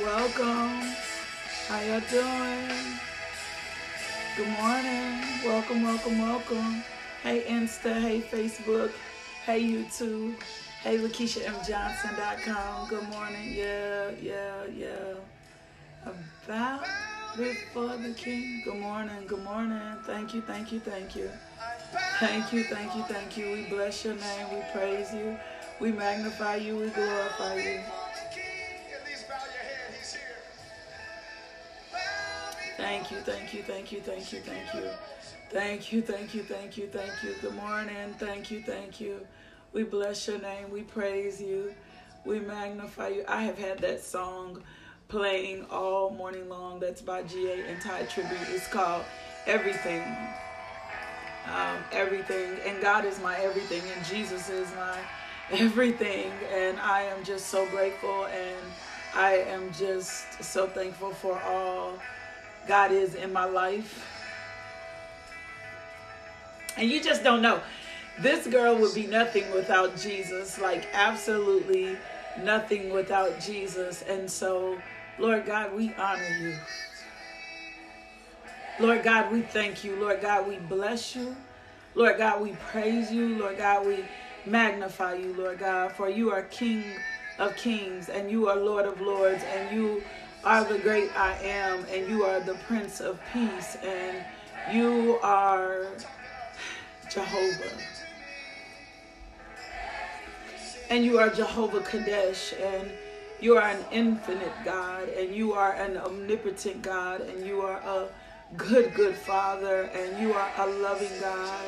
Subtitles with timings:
[0.00, 0.80] Welcome.
[1.68, 2.98] How y'all doing?
[4.38, 5.20] Good morning.
[5.44, 6.82] Welcome, welcome, welcome.
[7.22, 8.90] Hey Insta, hey Facebook,
[9.44, 10.34] hey YouTube,
[10.82, 12.88] hey LakeishaMJohnson.com.
[12.88, 13.52] Good morning.
[13.52, 15.14] Yeah, yeah, yeah.
[16.06, 16.86] About
[17.36, 18.62] before the King.
[18.64, 19.78] Good morning, good morning.
[20.06, 21.30] Thank you, thank you, thank you.
[22.18, 23.52] Thank you, thank you, thank you.
[23.52, 24.46] We bless your name.
[24.54, 25.36] We praise you.
[25.80, 26.78] We magnify you.
[26.78, 27.80] We glorify you.
[32.82, 34.90] Thank you, thank you, thank you, thank you, thank you.
[35.50, 37.36] Thank you, thank you, thank you, thank you.
[37.40, 38.12] Good morning.
[38.18, 39.20] Thank you, thank you.
[39.72, 40.68] We bless your name.
[40.68, 41.74] We praise you.
[42.24, 43.24] We magnify you.
[43.28, 44.64] I have had that song
[45.06, 46.80] playing all morning long.
[46.80, 48.50] That's by GA and Tye Tribbett.
[48.52, 49.04] It's called
[49.46, 50.02] Everything.
[51.46, 52.56] Um, everything.
[52.66, 53.82] And God is my everything.
[53.96, 54.98] And Jesus is my
[55.52, 56.32] everything.
[56.52, 58.24] And I am just so grateful.
[58.24, 58.58] And
[59.14, 61.92] I am just so thankful for all
[62.66, 64.08] God is in my life.
[66.76, 67.60] And you just don't know.
[68.20, 71.96] This girl would be nothing without Jesus, like absolutely
[72.42, 74.02] nothing without Jesus.
[74.02, 74.78] And so,
[75.18, 76.54] Lord God, we honor you.
[78.80, 79.96] Lord God, we thank you.
[79.96, 81.36] Lord God, we bless you.
[81.94, 83.38] Lord God, we praise you.
[83.38, 84.04] Lord God, we
[84.46, 86.84] magnify you, Lord God, for you are King
[87.38, 90.02] of kings and you are Lord of lords and you
[90.44, 94.24] are the great I am and you are the Prince of Peace and
[94.72, 95.86] you are
[97.10, 97.70] Jehovah.
[100.90, 102.90] And you are Jehovah Kadesh and
[103.40, 108.08] you are an infinite God and you are an omnipotent God and you are a
[108.56, 111.64] good, good Father and you are a loving God.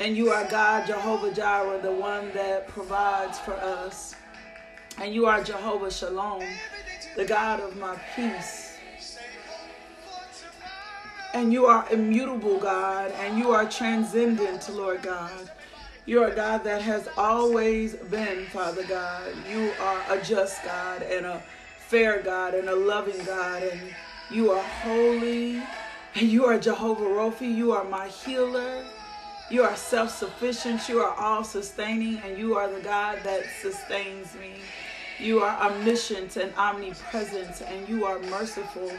[0.00, 4.16] And you are God, Jehovah Jireh, the one that provides for us.
[5.00, 6.42] And you are Jehovah Shalom,
[7.16, 8.78] the God of my peace.
[11.34, 15.50] And you are immutable, God, and you are transcendent, Lord God.
[16.04, 19.32] You are a God that has always been, Father God.
[19.48, 21.42] You are a just God and a
[21.78, 23.80] fair God and a loving God, and
[24.30, 25.62] you are holy.
[26.14, 27.54] And you are Jehovah Rophi.
[27.54, 28.84] You are my healer.
[29.50, 30.88] You are self sufficient.
[30.88, 34.56] You are all sustaining, and you are the God that sustains me.
[35.22, 38.90] You are omniscient and omnipresent, and you are merciful,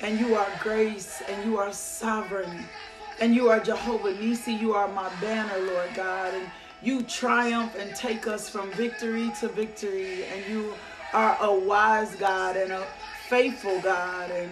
[0.00, 2.64] and you are grace, and you are sovereign,
[3.20, 4.58] and you are Jehovah Nissi.
[4.58, 6.46] You are my banner, Lord God, and
[6.82, 10.72] you triumph and take us from victory to victory, and you
[11.12, 12.82] are a wise God and a
[13.28, 14.50] faithful God, and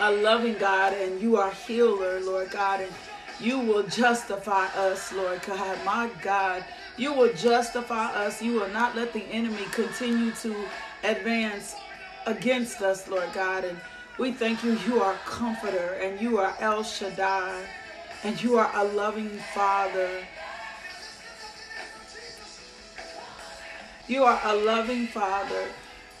[0.00, 2.92] a loving God, and you are healer, Lord God, and
[3.40, 5.78] you will justify us, Lord God.
[5.84, 6.64] My God,
[7.00, 8.42] you will justify us.
[8.42, 10.54] You will not let the enemy continue to
[11.02, 11.74] advance
[12.26, 13.64] against us, Lord God.
[13.64, 13.80] And
[14.18, 14.78] we thank you.
[14.86, 17.64] You are comforter and you are El Shaddai.
[18.22, 20.10] and you are a loving Father.
[24.06, 25.64] You are a loving Father.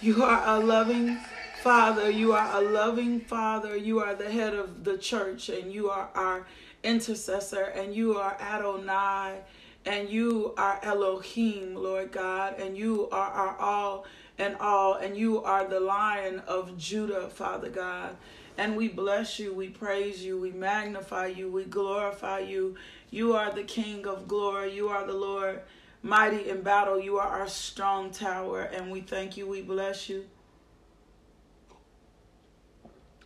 [0.00, 1.18] You are a loving
[1.62, 2.08] Father.
[2.08, 3.76] You are a loving Father.
[3.76, 6.46] You are the head of the church, and you are our
[6.82, 9.40] intercessor, and you are Adonai,
[9.86, 14.04] and you are Elohim, Lord God, and you are our all
[14.38, 18.16] and all, and you are the lion of Judah, Father God.
[18.58, 22.76] And we bless you, we praise you, we magnify you, we glorify you.
[23.10, 25.62] You are the King of glory, you are the Lord
[26.02, 26.98] mighty in battle.
[26.98, 30.24] You are our strong tower, and we thank you, we bless you.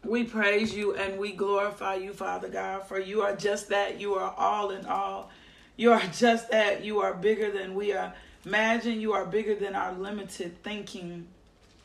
[0.05, 3.99] We praise you and we glorify you, Father God, for you are just that.
[3.99, 5.31] You are all in all.
[5.77, 6.85] You are just that.
[6.85, 8.13] You are bigger than we are.
[8.45, 11.27] Imagine you are bigger than our limited thinking.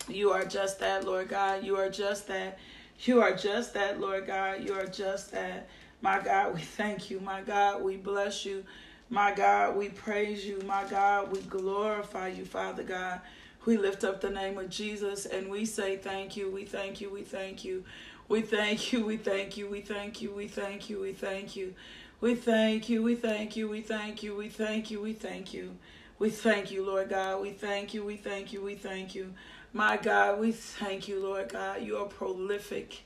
[0.08, 1.64] You are just that, Lord God.
[1.64, 2.60] You are just that.
[3.02, 4.64] You are just that, Lord God.
[4.64, 5.68] You are just that.
[6.02, 7.20] My God, we thank you.
[7.20, 8.64] My God, we bless you.
[9.10, 10.62] My God, we praise you.
[10.66, 13.22] My God, we glorify you, Father God.
[13.66, 16.50] We lift up the name of Jesus and we say thank you.
[16.50, 17.10] We thank you.
[17.10, 17.84] We thank you.
[18.28, 19.06] We thank you.
[19.06, 19.68] We thank you.
[19.68, 20.22] We thank you.
[20.22, 20.32] We thank you.
[20.32, 21.02] We thank you.
[21.02, 21.74] We thank you.
[22.22, 23.02] We thank you.
[23.02, 23.70] We thank you.
[23.70, 24.36] We thank you.
[24.36, 25.02] We thank you.
[25.02, 25.78] We thank you,
[26.18, 27.42] We thank you, Lord God.
[27.42, 28.04] We thank you.
[28.04, 28.62] We thank you.
[28.62, 29.34] We thank you.
[29.72, 31.82] My God, we thank you, Lord God.
[31.82, 33.04] You are prolific.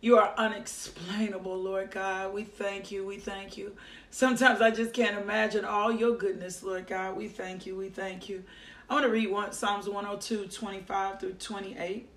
[0.00, 2.34] You are unexplainable, Lord God.
[2.34, 3.06] We thank you.
[3.06, 3.76] We thank you.
[4.10, 7.16] Sometimes I just can't imagine all your goodness, Lord God.
[7.16, 7.76] We thank you.
[7.76, 8.42] We thank you.
[8.90, 12.08] I want to read one, Psalms 102, 25 through 28.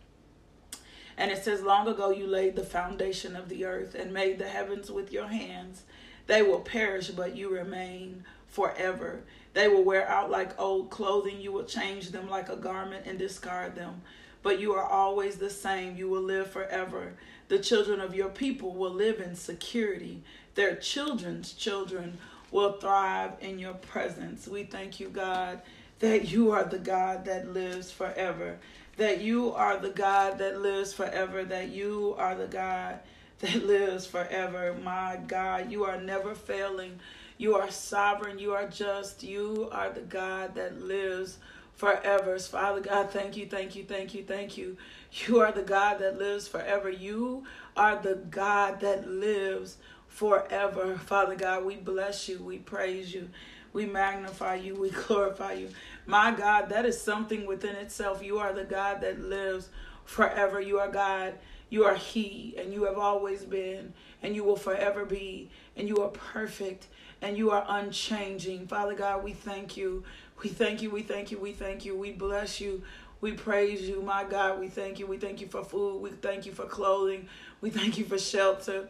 [1.18, 4.48] And it says, Long ago you laid the foundation of the earth and made the
[4.48, 5.84] heavens with your hands.
[6.32, 9.20] They will perish, but you remain forever.
[9.54, 11.42] They will wear out like old clothing.
[11.42, 14.02] You will change them like a garment and discard them.
[14.42, 15.98] But you are always the same.
[15.98, 17.16] You will live forever.
[17.50, 20.24] The children of your people will live in security.
[20.56, 22.18] Their children's children
[22.50, 24.48] will thrive in your presence.
[24.48, 25.62] We thank you, God,
[26.00, 28.58] that you are the God that lives forever.
[28.96, 31.44] That you are the God that lives forever.
[31.44, 33.02] That you are the God
[33.42, 34.76] that lives forever.
[34.84, 37.00] My God, you are never failing.
[37.38, 38.40] You are sovereign.
[38.40, 39.24] You are just.
[39.24, 41.38] You are the God that lives
[41.76, 42.38] forever.
[42.38, 44.78] Father God, thank you, thank you, thank you, thank you.
[45.26, 46.90] You are the God that lives forever.
[46.90, 47.46] You
[47.76, 49.78] are the God that lives
[50.08, 50.98] forever.
[50.98, 52.44] Father God, we bless you.
[52.44, 53.30] We praise you.
[53.74, 54.76] We magnify you.
[54.76, 55.70] We glorify you.
[56.06, 58.24] My God, that is something within itself.
[58.24, 59.70] You are the God that lives
[60.06, 60.62] forever.
[60.62, 61.34] You are God.
[61.72, 66.04] You are He, and you have always been, and you will forever be, and you
[66.04, 66.88] are perfect,
[67.22, 68.68] and you are unchanging.
[68.68, 70.04] Father God, we thank you.
[70.44, 70.92] We thank you.
[70.92, 71.40] We thank you.
[71.40, 71.98] We thank you.
[71.98, 72.84] We bless you.
[73.22, 74.60] We praise you, my God.
[74.60, 75.08] We thank you.
[75.08, 76.02] We thank you for food.
[76.02, 77.30] We thank you for clothing.
[77.62, 78.90] We thank you for shelter.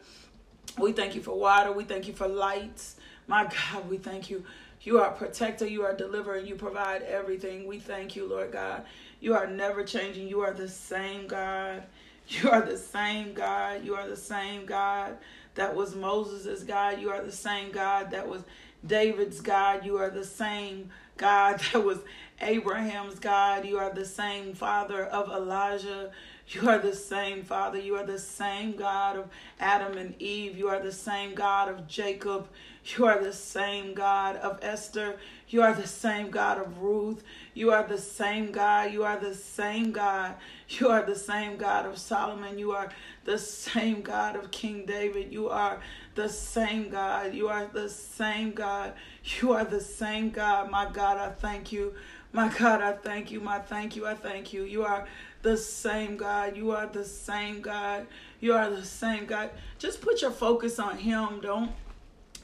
[0.80, 1.72] We thank you for water.
[1.72, 2.96] We thank you for lights.
[3.28, 4.44] My God, we thank you.
[4.82, 5.68] You are a protector.
[5.68, 6.40] You are a deliverer.
[6.40, 7.68] You provide everything.
[7.68, 8.86] We thank you, Lord God.
[9.20, 10.28] You are never changing.
[10.28, 11.84] You are the same God.
[12.32, 13.84] You are the same God.
[13.84, 15.18] You are the same God
[15.56, 17.02] that was Moses' God.
[17.02, 18.44] You are the same God that was
[18.86, 19.86] David's God.
[19.86, 22.00] You are the same God that was
[22.40, 23.66] Abraham's God.
[23.66, 26.12] You are the same Father of Elijah.
[26.48, 27.80] You are the same Father.
[27.80, 29.30] You are the same God of
[29.60, 30.58] Adam and Eve.
[30.58, 32.48] You are the same God of Jacob.
[32.84, 35.18] You are the same God of Esther.
[35.48, 37.24] You are the same God of Ruth.
[37.54, 38.92] You are the same God.
[38.92, 40.36] You are the same God.
[40.80, 42.58] You are the same God of Solomon.
[42.58, 42.90] You are
[43.26, 45.34] the same God of King David.
[45.34, 45.82] You are
[46.16, 47.34] the same God.
[47.34, 48.94] You are the same God.
[49.42, 50.72] You are the same God.
[50.72, 51.94] My God, I thank you.
[52.32, 53.42] My God, I thank you.
[53.42, 54.08] My thank you.
[54.08, 54.64] I thank you.
[54.64, 55.08] You are
[55.42, 56.56] the same God.
[56.56, 58.08] You are the same God.
[58.40, 59.50] You are the same God.
[59.78, 61.42] Just put your focus on Him.
[61.42, 61.72] Don't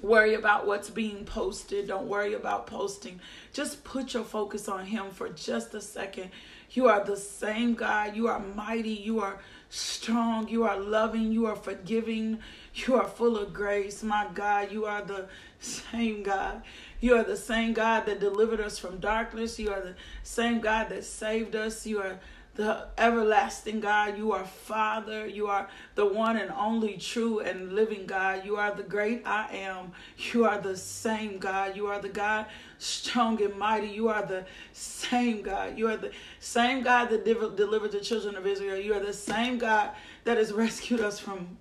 [0.01, 1.87] worry about what's being posted.
[1.87, 3.21] Don't worry about posting.
[3.53, 6.29] Just put your focus on Him for just a second.
[6.71, 8.15] You are the same God.
[8.15, 8.89] You are mighty.
[8.89, 10.47] You are strong.
[10.47, 11.31] You are loving.
[11.31, 12.39] You are forgiving.
[12.73, 14.03] You are full of grace.
[14.03, 15.27] My God, you are the
[15.59, 16.61] same God.
[16.99, 19.59] You are the same God that delivered us from darkness.
[19.59, 21.85] You are the same God that saved us.
[21.85, 22.19] You are
[22.57, 24.17] the everlasting God.
[24.17, 25.27] You are Father.
[25.27, 28.43] You are the one and only true and living God.
[28.43, 29.91] You are the great I am.
[30.33, 31.77] You are the same God.
[31.77, 32.47] You are the God
[32.79, 33.87] strong and mighty.
[33.87, 35.77] You are the same God.
[35.77, 38.77] You are the same God that delivered the children of Israel.
[38.77, 39.91] You are the same God
[40.23, 41.57] that has rescued us from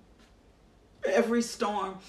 [1.05, 1.99] every storm.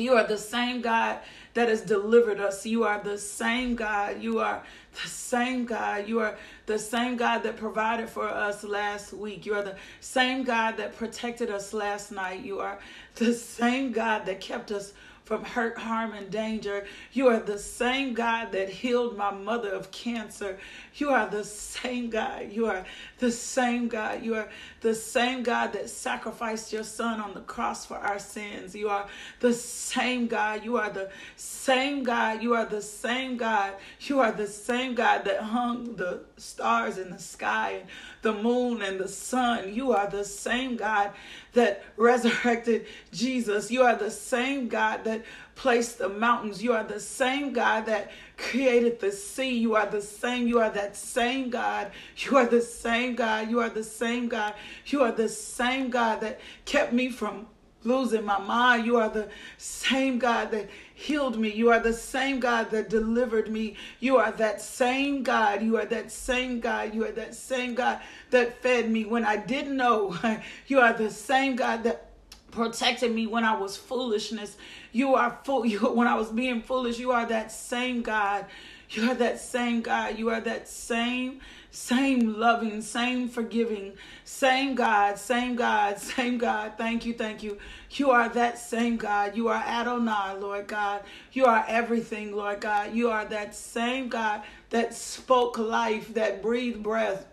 [0.00, 1.18] You are the same God
[1.54, 2.64] that has delivered us.
[2.64, 4.22] You are the same God.
[4.22, 4.62] You are
[5.02, 6.08] the same God.
[6.08, 9.46] You are the same God that provided for us last week.
[9.46, 12.40] You are the same God that protected us last night.
[12.40, 12.78] You are
[13.16, 14.92] the same God that kept us
[15.30, 16.84] from hurt, harm, and danger.
[17.12, 20.58] You are the same God that healed my mother of cancer.
[20.96, 22.50] You are the same God.
[22.50, 22.84] You are
[23.20, 24.24] the same God.
[24.24, 24.48] You are
[24.80, 28.74] the same God that sacrificed your son on the cross for our sins.
[28.74, 29.06] You are
[29.38, 30.64] the same God.
[30.64, 32.42] You are the same God.
[32.42, 33.74] You are the same God.
[34.00, 37.88] You are the same God that hung the stars in the sky and
[38.22, 39.74] the moon and the sun.
[39.74, 41.12] You are the same God
[41.52, 43.70] that resurrected Jesus.
[43.70, 45.24] You are the same God that
[45.54, 46.62] placed the mountains.
[46.62, 49.58] You are the same God that created the sea.
[49.58, 50.46] You are the same.
[50.46, 51.92] You are that same God.
[52.16, 53.50] You are the same God.
[53.50, 54.54] You are the same God.
[54.86, 57.46] You are the same God that kept me from
[57.84, 58.86] losing my mind.
[58.86, 60.68] You are the same God that
[61.00, 61.50] healed me.
[61.50, 63.76] You are the same God that delivered me.
[64.00, 65.62] You are that same God.
[65.62, 66.94] You are that same God.
[66.94, 70.16] You are that same God that fed me when I didn't know.
[70.66, 72.10] You are the same God that
[72.50, 74.56] protected me when I was foolishness.
[74.92, 76.98] You are fool you when I was being foolish.
[76.98, 78.44] You are that same God.
[78.90, 80.18] You are that same God.
[80.18, 81.40] You are that same,
[81.70, 83.92] same loving, same forgiving,
[84.24, 86.72] same God, same God, same God.
[86.78, 87.58] Thank you, thank you.
[87.92, 89.36] You are that same God.
[89.36, 91.02] You are Adonai, Lord God.
[91.32, 92.94] You are everything, Lord God.
[92.94, 97.26] You are that same God that spoke life, that breathed breath.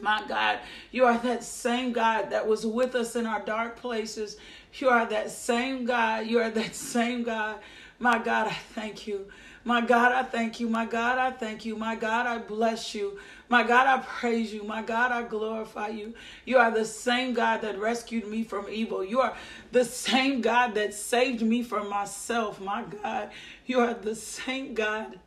[0.00, 0.58] My God,
[0.90, 4.36] you are that same God that was with us in our dark places.
[4.74, 6.26] You are that same God.
[6.26, 7.58] You are that same God.
[7.98, 9.26] My God, I thank you.
[9.66, 10.68] My God, I thank you.
[10.68, 11.74] My God, I thank you.
[11.74, 13.18] My God, I bless you.
[13.48, 14.62] My God, I praise you.
[14.62, 16.14] My God, I glorify you.
[16.44, 19.02] You are the same God that rescued me from evil.
[19.02, 19.34] You are
[19.72, 22.60] the same God that saved me from myself.
[22.60, 23.30] My God,
[23.64, 25.18] you are the same God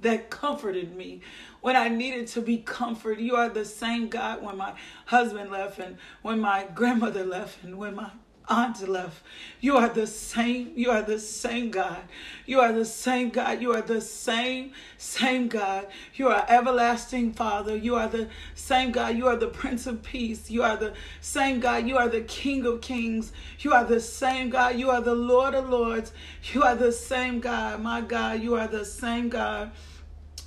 [0.00, 1.20] that comforted me
[1.60, 3.24] when I needed to be comforted.
[3.24, 4.74] You are the same God when my
[5.06, 8.10] husband left and when my grandmother left and when my
[8.48, 9.22] aunt left.
[9.60, 10.72] You are the same.
[10.74, 12.02] You are the same God.
[12.46, 13.60] You are the same God.
[13.60, 15.86] You are the same, same God.
[16.14, 17.76] You are everlasting Father.
[17.76, 19.16] You are the same God.
[19.16, 20.50] You are the Prince of Peace.
[20.50, 21.86] You are the same God.
[21.86, 23.32] You are the King of Kings.
[23.60, 24.76] You are the same God.
[24.76, 26.12] You are the Lord of Lords.
[26.52, 27.80] You are the same God.
[27.82, 29.70] My God, you are the same God.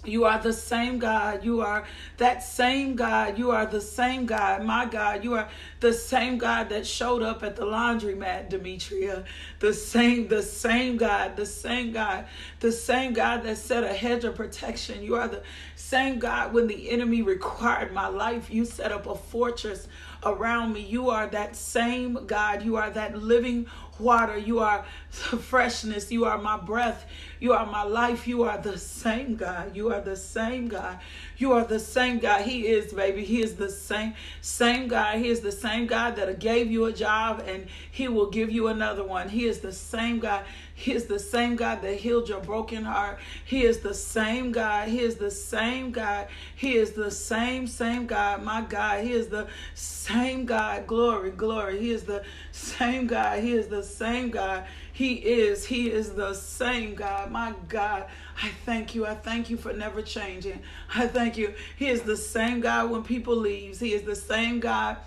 [0.04, 1.44] You are the same God.
[1.44, 1.86] You are
[2.18, 3.38] that same God.
[3.38, 4.64] You are the same God.
[4.64, 5.48] My God, you are
[5.80, 9.24] the same God that showed up at the laundromat, Demetria.
[9.60, 12.26] The same, the same God, the same God,
[12.62, 15.04] the same God that set a hedge of protection.
[15.04, 15.44] You are the
[15.76, 18.50] same God when the enemy required my life.
[18.50, 19.88] You set up a fortress
[20.24, 20.82] around me.
[20.82, 22.64] You are that same God.
[22.64, 23.68] You are that living
[24.02, 24.38] water.
[24.38, 26.12] You are freshness.
[26.12, 27.06] You are my breath.
[27.40, 28.28] You are my life.
[28.28, 29.76] You are the same God.
[29.76, 31.00] You are the same God.
[31.38, 32.42] You are the same God.
[32.42, 33.24] He is, baby.
[33.24, 35.18] He is the same, same God.
[35.18, 38.68] He is the same God that gave you a job and he will give you
[38.68, 39.30] another one.
[39.30, 40.44] He is the same God.
[40.82, 43.20] He is the same God that healed your broken heart.
[43.46, 44.88] He is the same God.
[44.88, 46.28] He is the same God.
[46.56, 48.42] He is the same, same God.
[48.44, 49.04] My God.
[49.04, 50.88] He is the same God.
[50.88, 51.80] Glory, glory.
[51.80, 53.44] He is the same God.
[53.44, 54.66] He is the same God.
[54.92, 55.66] He is.
[55.66, 57.30] He is the same God.
[57.30, 58.08] My God.
[58.42, 59.06] I thank you.
[59.06, 60.62] I thank you for never changing.
[60.96, 61.54] I thank you.
[61.76, 63.80] He is the same God when people leaves.
[63.80, 64.98] He is the same God.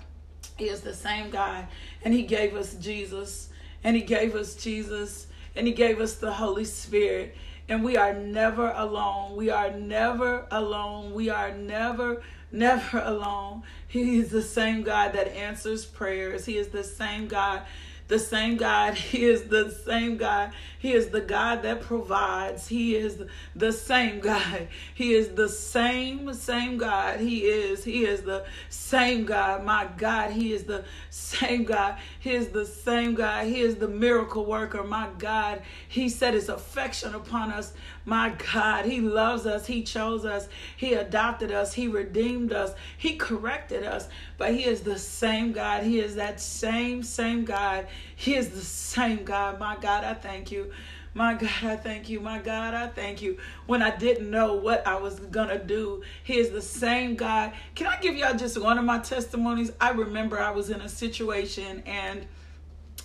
[0.57, 1.66] He is the same God.
[2.04, 3.49] And he gave us Jesus.
[3.83, 5.26] And he gave us Jesus.
[5.56, 7.37] And he gave us the Holy Spirit.
[7.68, 9.37] And we are never alone.
[9.37, 11.14] We are never alone.
[11.14, 13.62] We are never, never alone.
[13.87, 16.44] He is the same God that answers prayers.
[16.46, 17.62] He is the same God
[18.08, 18.94] the same God.
[19.14, 20.52] He is the same God.
[20.85, 22.69] He is the God that provides.
[22.69, 23.23] He is
[23.57, 24.69] the same God.
[24.93, 27.21] He is the same, same God.
[27.21, 27.85] He is.
[27.85, 29.64] He is the same God.
[29.64, 30.33] My God.
[30.33, 31.97] He is the same God.
[32.21, 33.47] He is the same God.
[33.47, 34.85] He is the miracle worker.
[34.85, 35.62] My God.
[35.88, 37.73] He set his affection upon us.
[38.05, 38.85] My God.
[38.85, 39.64] He loves us.
[39.64, 40.49] He chose us.
[40.76, 41.73] He adopted us.
[41.73, 42.75] He redeemed us.
[42.99, 44.07] He corrected us.
[44.37, 45.85] But he is the same God.
[45.85, 47.87] He is that same, same God.
[48.16, 49.59] He is the same God.
[49.59, 50.73] My God, I thank you.
[51.16, 52.18] My God, I thank you.
[52.18, 53.38] My God, I thank you.
[53.66, 57.52] When I didn't know what I was going to do, He is the same God.
[57.76, 59.71] Can I give y'all just one of my testimonies?
[59.80, 62.26] I remember I was in a situation and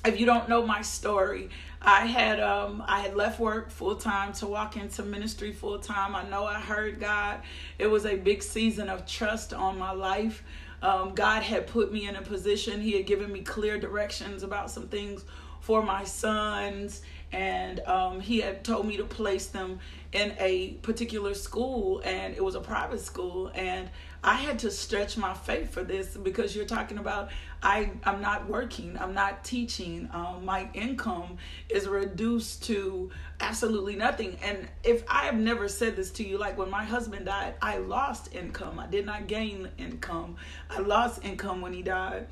[0.06, 1.50] if you don't know my story,
[1.82, 6.16] I had um I had left work full time to walk into ministry full time.
[6.16, 7.42] I know I heard God.
[7.78, 10.44] It was a big season of trust on my life.
[10.82, 12.82] Um, God had put me in a position.
[12.82, 15.26] He had given me clear directions about some things
[15.62, 19.80] for my sons and um, he had told me to place them
[20.14, 23.90] in a particular school and it was a private school and
[24.24, 27.30] i had to stretch my faith for this because you're talking about
[27.64, 31.38] i i'm not working i'm not teaching um, my income
[31.70, 33.10] is reduced to
[33.42, 34.38] absolutely nothing.
[34.42, 37.78] And if i have never said this to you like when my husband died i
[37.78, 38.80] lost income.
[38.80, 40.36] I did not gain income.
[40.70, 42.28] I lost income when he died.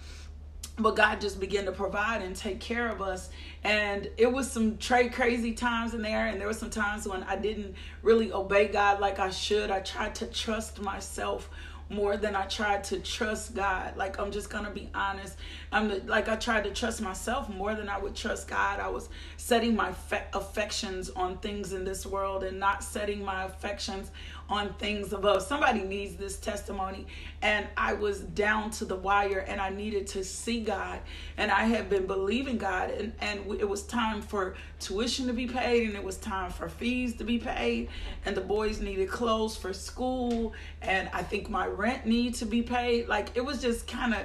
[0.80, 3.30] But God just began to provide and take care of us.
[3.64, 7.24] And it was some trade crazy times in there, and there were some times when
[7.24, 9.72] I didn't really obey God like I should.
[9.72, 11.50] I tried to trust myself
[11.90, 13.96] more than I tried to trust God.
[13.96, 15.38] Like I'm just gonna be honest.
[15.72, 18.80] I'm the, like I tried to trust myself more than I would trust God.
[18.80, 23.44] I was setting my fe- affections on things in this world and not setting my
[23.46, 24.12] affections
[24.50, 25.42] on things above.
[25.44, 27.06] Somebody needs this testimony.
[27.42, 31.00] And I was down to the wire and I needed to see God.
[31.38, 32.92] And I had been believing God.
[32.92, 36.70] And, and it was time for tuition to be paid and it was time for
[36.70, 37.90] fees to be paid.
[38.26, 40.54] And the boys needed clothes for school.
[40.82, 43.08] And I think my rent needed to be paid.
[43.08, 44.22] Like it was just kind of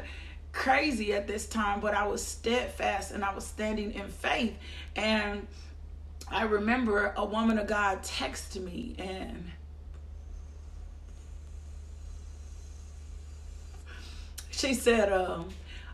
[0.52, 4.54] crazy at this time, but I was steadfast and I was standing in faith.
[4.94, 5.46] And
[6.30, 9.50] I remember a woman of God texted me and
[14.52, 15.48] she said, um,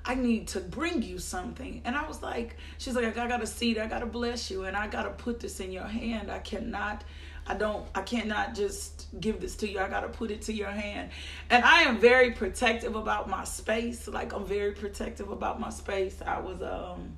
[0.04, 1.80] I need to bring you something.
[1.84, 4.76] And I was like, she's like, I got a seed, I gotta bless you, and
[4.76, 6.30] I gotta put this in your hand.
[6.30, 7.04] I cannot,
[7.46, 9.78] I don't, I cannot just give this to you.
[9.78, 11.10] I gotta put it to your hand.
[11.50, 14.08] And I am very protective about my space.
[14.08, 16.20] Like I'm very protective about my space.
[16.24, 17.16] I was um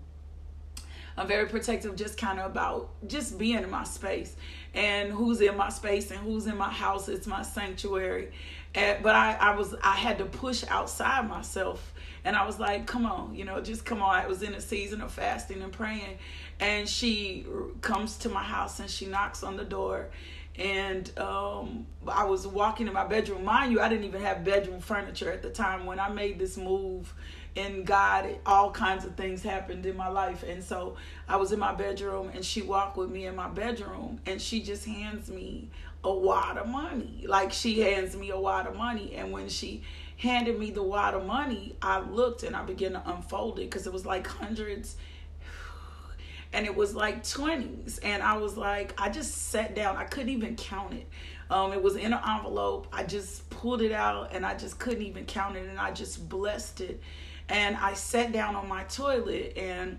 [1.16, 4.36] I'm very protective just kind of about just being in my space
[4.72, 7.08] and who's in my space and who's in my house.
[7.08, 8.32] It's my sanctuary.
[8.74, 11.92] And, but I, I was I had to push outside myself
[12.24, 14.14] and I was like, come on, you know, just come on.
[14.14, 16.18] I was in a season of fasting and praying.
[16.60, 17.46] And she
[17.80, 20.10] comes to my house and she knocks on the door.
[20.56, 23.44] And um, I was walking in my bedroom.
[23.44, 26.56] Mind you, I didn't even have bedroom furniture at the time when I made this
[26.58, 27.12] move
[27.56, 30.44] And God, all kinds of things happened in my life.
[30.44, 30.96] And so
[31.28, 34.62] I was in my bedroom and she walked with me in my bedroom and she
[34.62, 35.70] just hands me
[36.04, 37.24] a wad of money.
[37.26, 39.14] Like she hands me a wad of money.
[39.16, 39.82] And when she
[40.16, 43.86] handed me the wad of money, I looked and I began to unfold it because
[43.86, 44.96] it was like hundreds
[46.52, 47.98] and it was like 20s.
[48.02, 49.96] And I was like, I just sat down.
[49.96, 51.08] I couldn't even count it.
[51.50, 52.86] Um, it was in an envelope.
[52.92, 55.68] I just pulled it out and I just couldn't even count it.
[55.68, 57.00] And I just blessed it.
[57.48, 59.98] And I sat down on my toilet and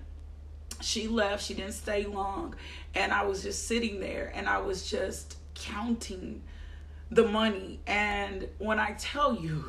[0.80, 1.44] she left.
[1.44, 2.56] She didn't stay long.
[2.96, 6.42] And I was just sitting there and I was just counting
[7.10, 7.80] the money.
[7.88, 9.66] And when I tell you,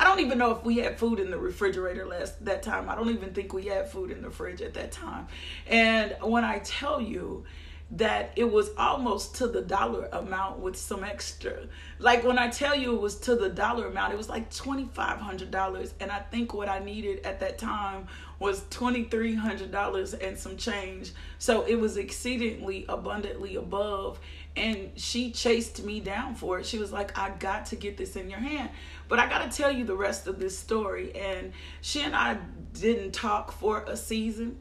[0.00, 2.88] I don't even know if we had food in the refrigerator last that time.
[2.88, 5.26] I don't even think we had food in the fridge at that time.
[5.66, 7.44] And when I tell you
[7.90, 11.66] that it was almost to the dollar amount with some extra.
[11.98, 15.92] Like when I tell you it was to the dollar amount, it was like $2,500.
[15.98, 18.06] And I think what I needed at that time
[18.38, 21.12] was $2,300 and some change.
[21.38, 24.20] So it was exceedingly abundantly above.
[24.56, 26.66] And she chased me down for it.
[26.66, 28.70] She was like, I got to get this in your hand.
[29.08, 31.14] But I got to tell you the rest of this story.
[31.14, 32.38] And she and I
[32.74, 34.58] didn't talk for a season.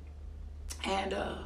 [0.83, 1.37] And, uh,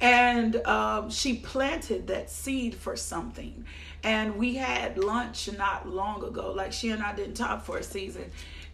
[0.00, 3.64] and um, she planted that seed for something
[4.04, 7.82] and we had lunch not long ago like she and i didn't talk for a
[7.82, 8.24] season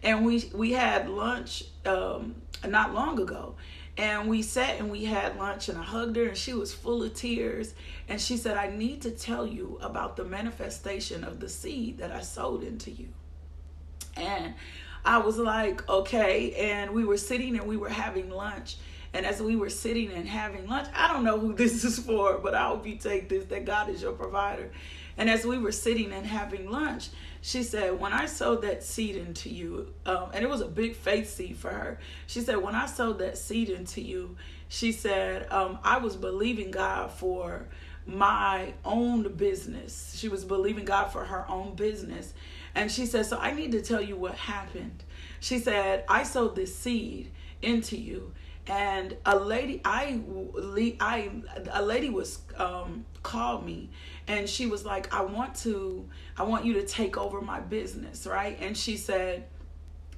[0.03, 2.35] and we we had lunch um,
[2.67, 3.55] not long ago.
[3.97, 7.03] And we sat and we had lunch and i hugged her and she was full
[7.03, 7.73] of tears.
[8.09, 12.11] And she said i need to tell you about the manifestation of the seed that
[12.11, 13.07] i sowed into you.
[14.17, 14.53] And
[15.05, 16.53] i was like okay.
[16.53, 18.77] And we were sitting and we were having lunch.
[19.13, 22.37] And as we were sitting and having lunch, I don't know who this is for,
[22.37, 24.71] but I hope you take this that God is your provider.
[25.17, 27.07] And as we were sitting and having lunch,
[27.45, 30.95] she said, When I sowed that seed into you, um, and it was a big
[30.95, 34.35] faith seed for her, she said, When I sowed that seed into you,
[34.67, 37.67] she said, um, I was believing God for
[38.07, 40.15] my own business.
[40.17, 42.33] She was believing God for her own business.
[42.73, 45.03] And she said, So I need to tell you what happened.
[45.39, 47.31] She said, I sowed this seed
[47.61, 48.33] into you
[48.67, 50.19] and a lady i
[50.99, 51.29] i
[51.71, 53.89] a lady was um called me
[54.27, 58.25] and she was like i want to i want you to take over my business
[58.25, 58.57] right?
[58.59, 59.45] And she said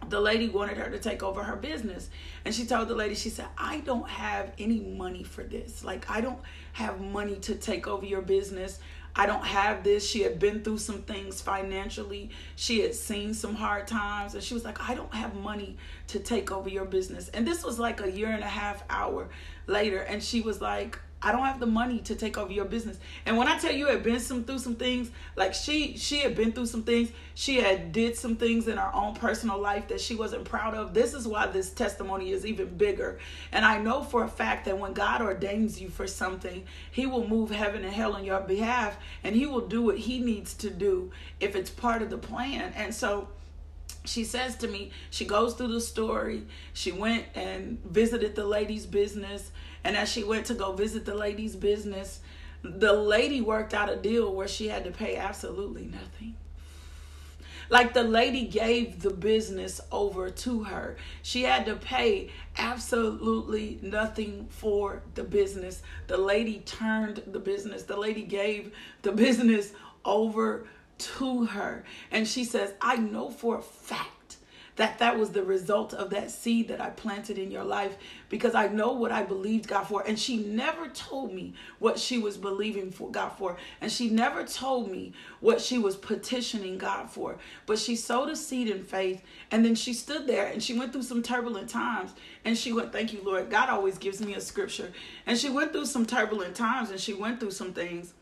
[0.09, 2.09] the lady wanted her to take over her business.
[2.45, 5.83] And she told the lady she said i don't have any money for this.
[5.83, 6.39] Like i don't
[6.73, 8.79] have money to take over your business
[9.17, 10.07] I don't have this.
[10.07, 12.29] She had been through some things financially.
[12.55, 14.35] She had seen some hard times.
[14.35, 15.75] And she was like, I don't have money
[16.07, 17.27] to take over your business.
[17.29, 19.29] And this was like a year and a half hour
[19.65, 20.01] later.
[20.01, 22.97] And she was like, I don't have the money to take over your business.
[23.25, 26.37] And when I tell you had been some through some things, like she she had
[26.37, 29.99] been through some things, she had did some things in her own personal life that
[29.99, 30.93] she wasn't proud of.
[30.93, 33.19] This is why this testimony is even bigger.
[33.51, 37.27] And I know for a fact that when God ordains you for something, he will
[37.27, 40.69] move heaven and hell on your behalf and he will do what he needs to
[40.69, 41.11] do
[41.41, 42.71] if it's part of the plan.
[42.77, 43.27] And so
[44.07, 46.43] she says to me, she goes through the story.
[46.73, 49.51] She went and visited the lady's business.
[49.87, 52.19] And as she went to go visit the lady's business,
[52.61, 56.35] the lady worked out a deal where she had to pay absolutely nothing.
[57.69, 60.97] Like the lady gave the business over to her.
[61.21, 65.81] She had to pay absolutely nothing for the business.
[66.07, 68.73] The lady turned the business, the lady gave
[69.03, 69.71] the business
[70.03, 71.85] over to her.
[72.11, 74.16] And she says, I know for a fact
[74.77, 77.97] that that was the result of that seed that I planted in your life
[78.29, 80.03] because I know what I believed God for.
[80.07, 83.57] And she never told me what she was believing for God for.
[83.81, 87.37] And she never told me what she was petitioning God for.
[87.65, 89.23] But she sowed a seed in faith.
[89.49, 92.11] And then she stood there and she went through some turbulent times.
[92.45, 93.49] And she went, Thank you, Lord.
[93.49, 94.91] God always gives me a scripture.
[95.25, 98.13] And she went through some turbulent times and she went through some things.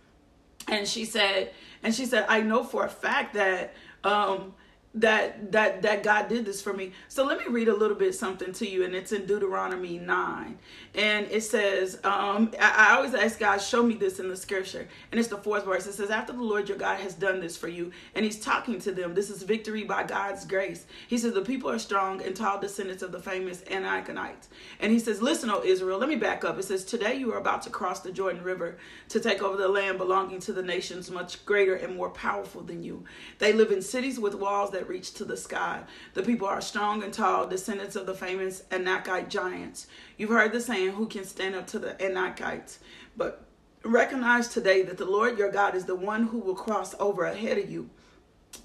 [0.67, 1.51] And she said,
[1.83, 4.53] and she said, I know for a fact that um
[4.95, 6.93] that that that God did this for me.
[7.09, 10.57] So let me read a little bit something to you, and it's in Deuteronomy nine,
[10.93, 14.87] and it says, um, I, I always ask God, show me this in the scripture,
[15.11, 15.85] and it's the fourth verse.
[15.85, 18.79] It says, after the Lord your God has done this for you, and He's talking
[18.79, 19.13] to them.
[19.13, 20.85] This is victory by God's grace.
[21.07, 24.47] He says the people are strong and tall descendants of the famous Anakites,
[24.79, 25.99] and He says, listen, O Israel.
[25.99, 26.57] Let me back up.
[26.57, 28.77] It says, today you are about to cross the Jordan River
[29.09, 32.81] to take over the land belonging to the nations much greater and more powerful than
[32.81, 33.03] you.
[33.39, 35.83] They live in cities with walls that reach to the sky.
[36.13, 39.87] The people are strong and tall, descendants of the famous Anakite giants.
[40.17, 42.77] You've heard the saying, Who can stand up to the Anakites?
[43.17, 43.45] But
[43.83, 47.57] recognize today that the Lord your God is the one who will cross over ahead
[47.57, 47.89] of you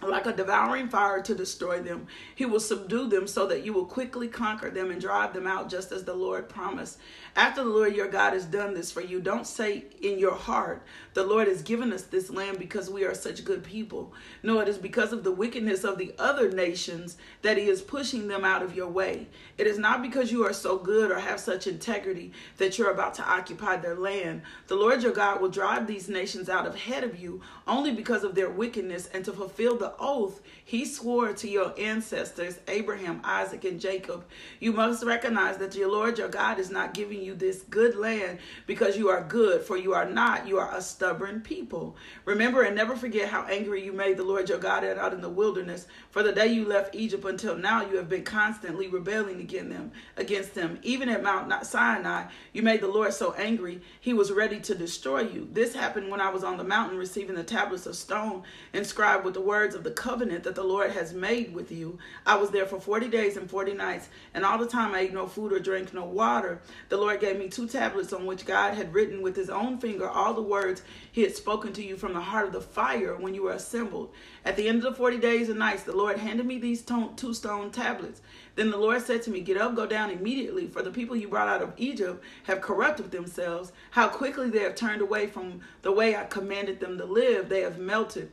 [0.03, 2.07] like a devouring fire to destroy them.
[2.35, 5.69] He will subdue them so that you will quickly conquer them and drive them out,
[5.69, 6.99] just as the Lord promised.
[7.37, 10.83] After the Lord your God has done this for you, don't say in your heart,
[11.15, 14.13] The Lord has given us this land because we are such good people.
[14.43, 18.29] No, it is because of the wickedness of the other nations that He is pushing
[18.29, 19.29] them out of your way.
[19.59, 23.15] It is not because you are so good or have such integrity that you're about
[23.15, 24.43] to occupy their land.
[24.67, 28.35] The Lord your God will drive these nations out ahead of you only because of
[28.35, 33.81] their wickedness and to fulfill the oath he swore to your ancestors, Abraham, Isaac, and
[33.81, 34.25] Jacob.
[34.61, 38.39] You must recognize that your Lord your God is not giving you this good land
[38.69, 40.47] because you are good, for you are not.
[40.47, 41.97] You are a stubborn people.
[42.25, 45.29] Remember and never forget how angry you made the Lord your God out in the
[45.29, 45.89] wilderness.
[46.11, 49.91] For the day you left Egypt until now, you have been constantly rebelling against them.
[50.17, 54.61] Against them, even at Mount Sinai, you made the Lord so angry he was ready
[54.61, 55.49] to destroy you.
[55.51, 59.35] This happened when I was on the mountain receiving the tablets of stone inscribed with
[59.35, 61.99] the words of the covenant that the Lord has made with you.
[62.27, 65.13] I was there for 40 days and 40 nights, and all the time I ate
[65.13, 66.61] no food or drank no water.
[66.89, 70.09] The Lord gave me two tablets on which God had written with his own finger
[70.09, 73.35] all the words he had spoken to you from the heart of the fire when
[73.35, 74.13] you were assembled.
[74.45, 77.35] At the end of the 40 days and nights, the Lord handed me these two
[77.35, 78.23] stone tablets.
[78.57, 81.29] Then the Lord said to me, Get up, go down immediately, for the people you
[81.29, 83.73] brought out of Egypt have corrupted themselves.
[83.91, 87.49] How quickly they have turned away from the way I commanded them to live.
[87.49, 88.33] They have melted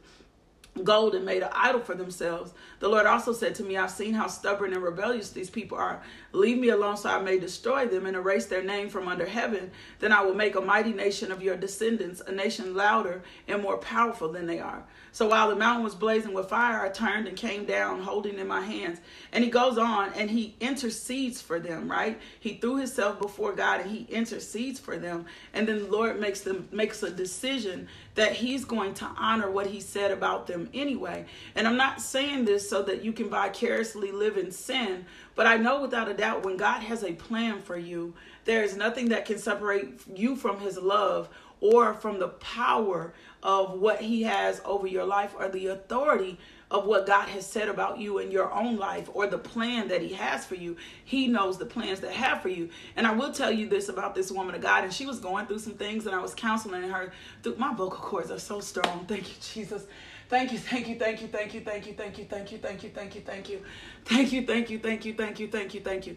[0.84, 2.54] gold and made an idol for themselves.
[2.80, 6.02] The Lord also said to me, I've seen how stubborn and rebellious these people are.
[6.32, 9.72] Leave me alone so I may destroy them and erase their name from under heaven.
[10.00, 13.78] Then I will make a mighty nation of your descendants, a nation louder and more
[13.78, 14.84] powerful than they are.
[15.12, 18.48] So while the mountain was blazing with fire, I turned and came down, holding in
[18.48, 19.00] my hands.
[19.32, 22.20] And he goes on and he intercedes for them, right?
[22.40, 25.26] He threw himself before God and he intercedes for them.
[25.54, 29.68] And then the Lord makes them makes a decision that he's going to honor what
[29.68, 31.24] he said about them anyway.
[31.54, 35.58] And I'm not saying this so that you can vicariously live in sin, but I
[35.58, 39.26] know without a doubt when God has a plan for you, there is nothing that
[39.26, 41.30] can separate you from his love
[41.62, 46.86] or from the power of what he has over your life or the authority of
[46.86, 50.14] what God has said about you in your own life or the plan that he
[50.14, 50.76] has for you.
[51.06, 52.70] He knows the plans that have for you.
[52.96, 55.46] And I will tell you this about this woman of God and she was going
[55.46, 59.06] through some things and I was counseling her through my vocal cords are so strong.
[59.08, 59.86] Thank you Jesus.
[60.30, 62.84] Thank you, thank you, thank you, thank you, thank you, thank you, thank you, thank
[62.84, 63.62] you, thank you, thank you,
[64.04, 66.16] thank you, thank you, thank you, thank you, thank you, thank you.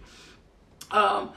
[0.90, 1.30] Um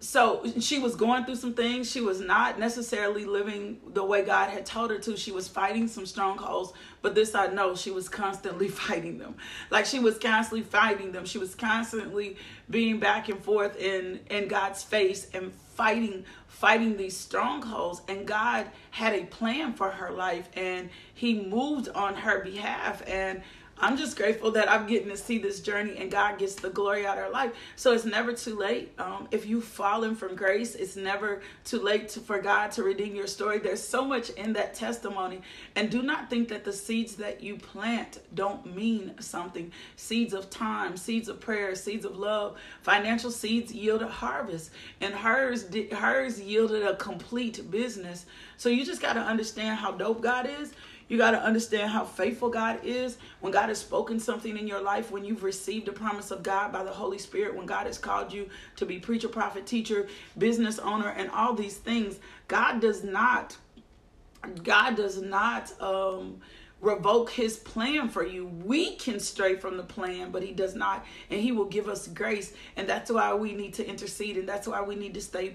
[0.00, 1.90] so she was going through some things.
[1.90, 5.16] She was not necessarily living the way God had told her to.
[5.16, 9.36] She was fighting some strongholds, but this I know she was constantly fighting them.
[9.70, 11.26] Like she was constantly fighting them.
[11.26, 12.36] She was constantly
[12.70, 18.66] being back and forth in in God's face and fighting fighting these strongholds and God
[18.90, 23.42] had a plan for her life and he moved on her behalf and
[23.80, 27.06] I'm just grateful that I'm getting to see this journey and God gets the glory
[27.06, 27.52] out of our life.
[27.76, 28.92] So it's never too late.
[28.98, 33.14] Um, if you've fallen from grace, it's never too late to, for God to redeem
[33.14, 33.58] your story.
[33.58, 35.42] There's so much in that testimony.
[35.76, 39.70] And do not think that the seeds that you plant don't mean something.
[39.96, 44.70] Seeds of time, seeds of prayer, seeds of love, financial seeds yield a harvest.
[45.00, 48.26] And hers, hers yielded a complete business.
[48.56, 50.72] So you just got to understand how dope God is.
[51.08, 53.16] You got to understand how faithful God is.
[53.40, 56.72] When God has spoken something in your life, when you've received a promise of God
[56.72, 60.78] by the Holy Spirit, when God has called you to be preacher, prophet, teacher, business
[60.78, 63.56] owner, and all these things, God does not,
[64.62, 66.40] God does not, um,
[66.80, 68.46] revoke his plan for you.
[68.46, 72.06] We can stray from the plan, but he does not, and he will give us
[72.06, 72.52] grace.
[72.76, 75.54] And that's why we need to intercede, and that's why we need to stay.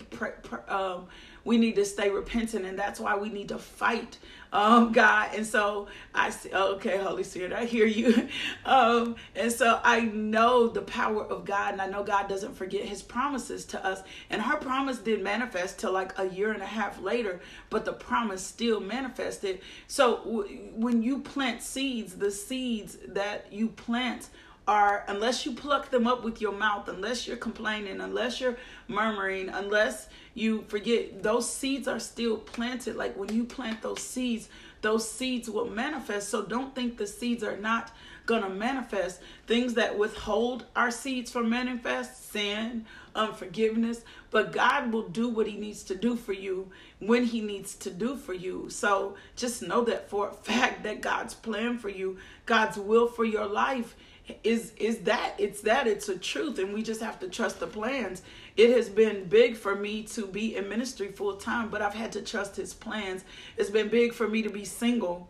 [0.67, 1.07] Um,
[1.45, 4.17] we need to stay repentant, and that's why we need to fight
[4.53, 5.31] um, God.
[5.35, 8.29] And so I say, okay, Holy Spirit, I hear you.
[8.65, 12.85] Um, and so I know the power of God, and I know God doesn't forget
[12.85, 14.01] his promises to us.
[14.29, 17.91] And her promise did manifest till like a year and a half later, but the
[17.91, 19.59] promise still manifested.
[19.87, 24.29] So w- when you plant seeds, the seeds that you plant
[24.67, 29.49] are unless you pluck them up with your mouth, unless you're complaining, unless you're murmuring,
[29.49, 32.95] unless you forget those seeds are still planted.
[32.95, 34.49] Like when you plant those seeds,
[34.81, 36.29] those seeds will manifest.
[36.29, 37.91] So don't think the seeds are not
[38.25, 39.21] gonna manifest.
[39.47, 44.01] Things that withhold our seeds from manifest, sin, unforgiveness.
[44.31, 47.91] But God will do what He needs to do for you when He needs to
[47.91, 48.69] do for you.
[48.69, 53.25] So just know that for a fact that God's plan for you, God's will for
[53.25, 53.95] your life
[54.43, 57.67] is is that it's that it's a truth and we just have to trust the
[57.67, 58.21] plans
[58.55, 62.11] it has been big for me to be in ministry full time but i've had
[62.11, 63.23] to trust his plans.
[63.57, 65.29] It's been big for me to be single.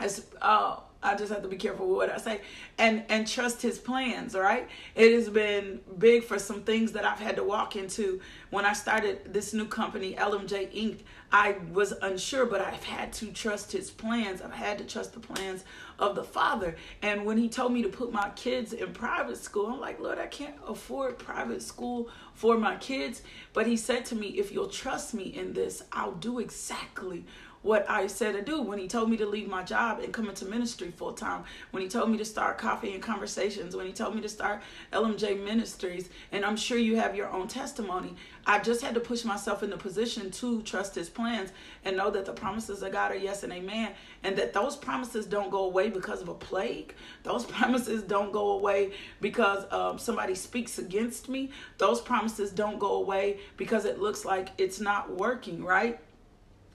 [0.00, 2.40] As uh I just have to be careful with what I say
[2.78, 4.68] and and trust his plans, right?
[4.94, 8.20] It has been big for some things that I've had to walk into.
[8.50, 10.98] When I started this new company, LMJ Inc.,
[11.32, 14.40] I was unsure, but I've had to trust his plans.
[14.40, 15.64] I've had to trust the plans
[15.98, 16.76] of the Father.
[17.02, 20.18] And when he told me to put my kids in private school, I'm like, Lord,
[20.18, 23.22] I can't afford private school for my kids.
[23.52, 27.24] But he said to me, if you'll trust me in this, I'll do exactly
[27.66, 30.28] what I said to do when he told me to leave my job and come
[30.28, 33.92] into ministry full time, when he told me to start Coffee and Conversations, when he
[33.92, 36.08] told me to start LMJ Ministries.
[36.30, 38.14] And I'm sure you have your own testimony.
[38.46, 41.50] I just had to push myself in the position to trust his plans
[41.84, 43.92] and know that the promises of God are yes and amen.
[44.22, 46.94] And that those promises don't go away because of a plague.
[47.24, 51.50] Those promises don't go away because um, somebody speaks against me.
[51.78, 55.98] Those promises don't go away because it looks like it's not working, right?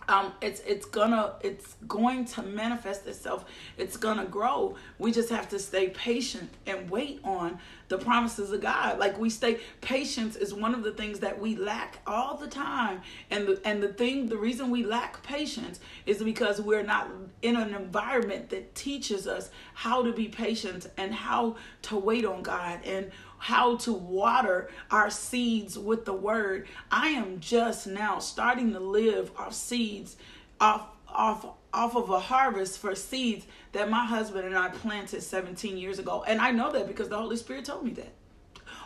[0.07, 3.45] Um, it's it's gonna it's going to manifest itself.
[3.77, 4.75] It's gonna grow.
[4.97, 8.99] We just have to stay patient and wait on the promises of god.
[8.99, 13.01] Like we stay patience is one of the things that we lack all the time.
[13.29, 17.09] And the and the thing the reason we lack patience is because we're not
[17.41, 22.41] in an environment that teaches us how to be patient and how to wait on
[22.43, 22.79] god.
[22.85, 23.11] And
[23.41, 26.67] how to water our seeds with the word.
[26.91, 30.15] I am just now starting to live off seeds,
[30.59, 35.75] off off off of a harvest for seeds that my husband and I planted 17
[35.75, 36.23] years ago.
[36.27, 38.13] And I know that because the Holy Spirit told me that.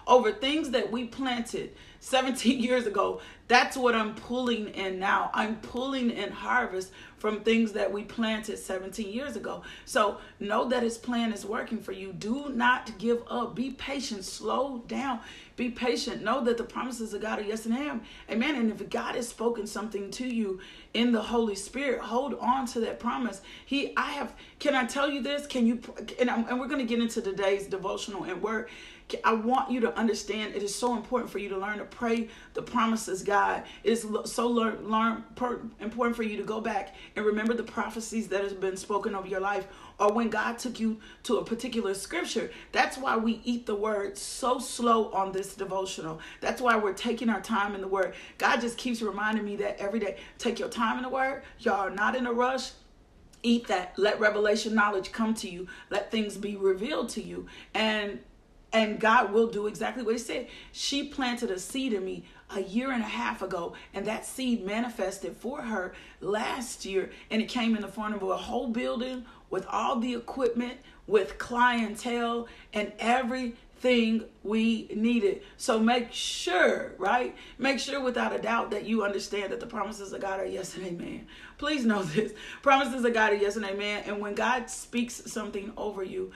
[0.08, 5.30] Over things that we planted 17 years ago, that's what I'm pulling in now.
[5.34, 9.62] I'm pulling in harvest from things that we planted 17 years ago.
[9.86, 12.12] So know that his plan is working for you.
[12.14, 13.56] Do not give up.
[13.56, 14.26] Be patient.
[14.26, 15.20] Slow down.
[15.56, 16.24] Be patient.
[16.24, 18.02] Know that the promises of God are yes and amen.
[18.30, 18.56] Amen.
[18.56, 20.60] And if God has spoken something to you
[20.94, 23.42] in the Holy Spirit, hold on to that promise.
[23.66, 25.48] He, I have, can I tell you this?
[25.48, 25.80] Can you,
[26.20, 28.70] and, I'm, and we're going to get into today's devotional and word.
[29.24, 32.28] I want you to understand it is so important for you to learn to pray
[32.56, 33.35] the promises God.
[33.84, 37.64] It is so learn, learn per, important for you to go back and remember the
[37.64, 39.68] prophecies that has been spoken over your life
[40.00, 42.52] or when God took you to a particular scripture.
[42.72, 46.20] That's why we eat the word so slow on this devotional.
[46.42, 48.14] That's why we're taking our time in the word.
[48.38, 50.18] God just keeps reminding me that every day.
[50.38, 51.44] Take your time in the word.
[51.60, 52.72] Y'all are not in a rush
[53.44, 57.46] eat that let revelation knowledge come to you let things be revealed to you
[57.76, 58.20] and
[58.76, 60.48] and God will do exactly what He said.
[60.74, 64.66] She planted a seed in me a year and a half ago, and that seed
[64.66, 69.26] manifested for her last year, and it came in the form of a whole building
[69.50, 75.42] with all the equipment, with clientele, and everything we needed.
[75.58, 77.36] So make sure, right?
[77.60, 80.76] Make sure without a doubt that you understand that the promises of God are yes
[80.76, 81.28] and amen.
[81.58, 84.04] Please know this promises of God are yes and amen.
[84.08, 86.32] And when God speaks something over you,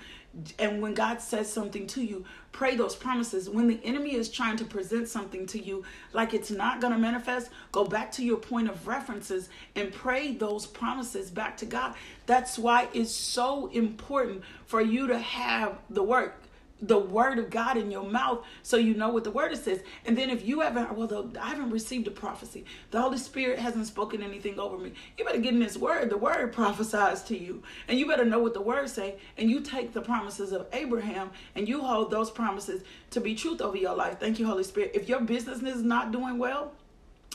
[0.60, 3.50] and when God says something to you, pray those promises.
[3.50, 7.00] When the enemy is trying to present something to you like it's not going to
[7.00, 11.96] manifest, go back to your point of references and pray those promises back to God.
[12.26, 16.42] That's why it's so important for you to have the work
[16.82, 19.82] the word of God in your mouth so you know what the word says.
[20.06, 22.66] And then if you haven't, well, the, I haven't received a prophecy.
[22.92, 24.94] The Holy Spirit hasn't spoken anything over me.
[25.18, 26.10] You better get in this word.
[26.10, 27.64] The word prophesies to you.
[27.88, 29.16] And you better know what the word say.
[29.38, 33.62] And you take the promises of Abraham and you hold those promises to be truth
[33.62, 34.20] over your life.
[34.20, 34.92] Thank you, Holy Spirit.
[34.94, 36.74] If your business is not doing well,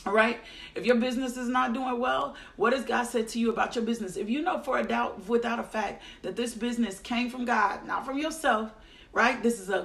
[0.05, 0.39] all right.
[0.75, 3.83] If your business is not doing well, what has God said to you about your
[3.83, 4.17] business?
[4.17, 7.87] If you know for a doubt, without a fact, that this business came from God,
[7.87, 8.71] not from yourself,
[9.15, 9.41] right?
[9.41, 9.83] This is a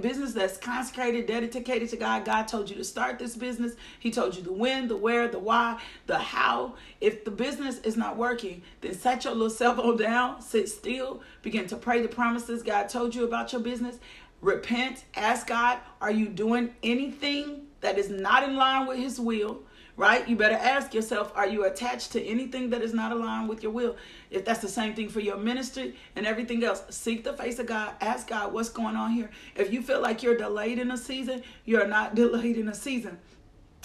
[0.00, 2.24] business that's consecrated, dedicated to God.
[2.24, 3.74] God told you to start this business.
[4.00, 6.76] He told you the when, the where, the why, the how.
[6.98, 11.22] If the business is not working, then set your little cell phone down, sit still,
[11.42, 13.98] begin to pray the promises God told you about your business.
[14.40, 19.60] Repent, ask God, are you doing anything that is not in line with His will?
[19.96, 20.26] Right?
[20.26, 23.72] You better ask yourself, are you attached to anything that is not aligned with your
[23.72, 23.96] will?
[24.30, 27.66] If that's the same thing for your ministry and everything else, seek the face of
[27.66, 27.94] God.
[28.00, 29.30] Ask God, what's going on here?
[29.54, 33.18] If you feel like you're delayed in a season, you're not delayed in a season.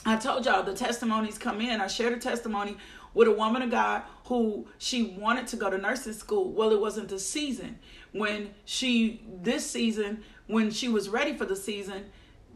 [0.05, 1.81] I told y'all the testimonies come in.
[1.81, 2.77] I shared a testimony
[3.13, 6.51] with a woman of God who she wanted to go to nursing school.
[6.51, 7.79] Well, it wasn't the season.
[8.13, 12.05] When she, this season, when she was ready for the season,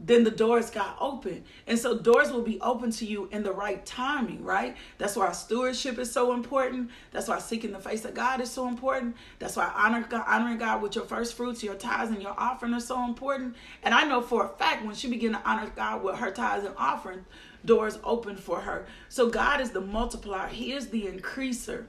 [0.04, 1.44] then the doors got open.
[1.66, 4.76] And so doors will be open to you in the right timing, right?
[4.98, 6.90] That's why stewardship is so important.
[7.12, 9.16] That's why seeking the face of God is so important.
[9.38, 12.80] That's why honor honoring God with your first fruits, your tithes, and your offering are
[12.80, 13.54] so important.
[13.82, 16.64] And I know for a fact when she began to honor God with her tithes
[16.64, 17.24] and offering,
[17.64, 18.86] doors open for her.
[19.08, 20.48] So God is the multiplier.
[20.48, 21.86] He is the increaser.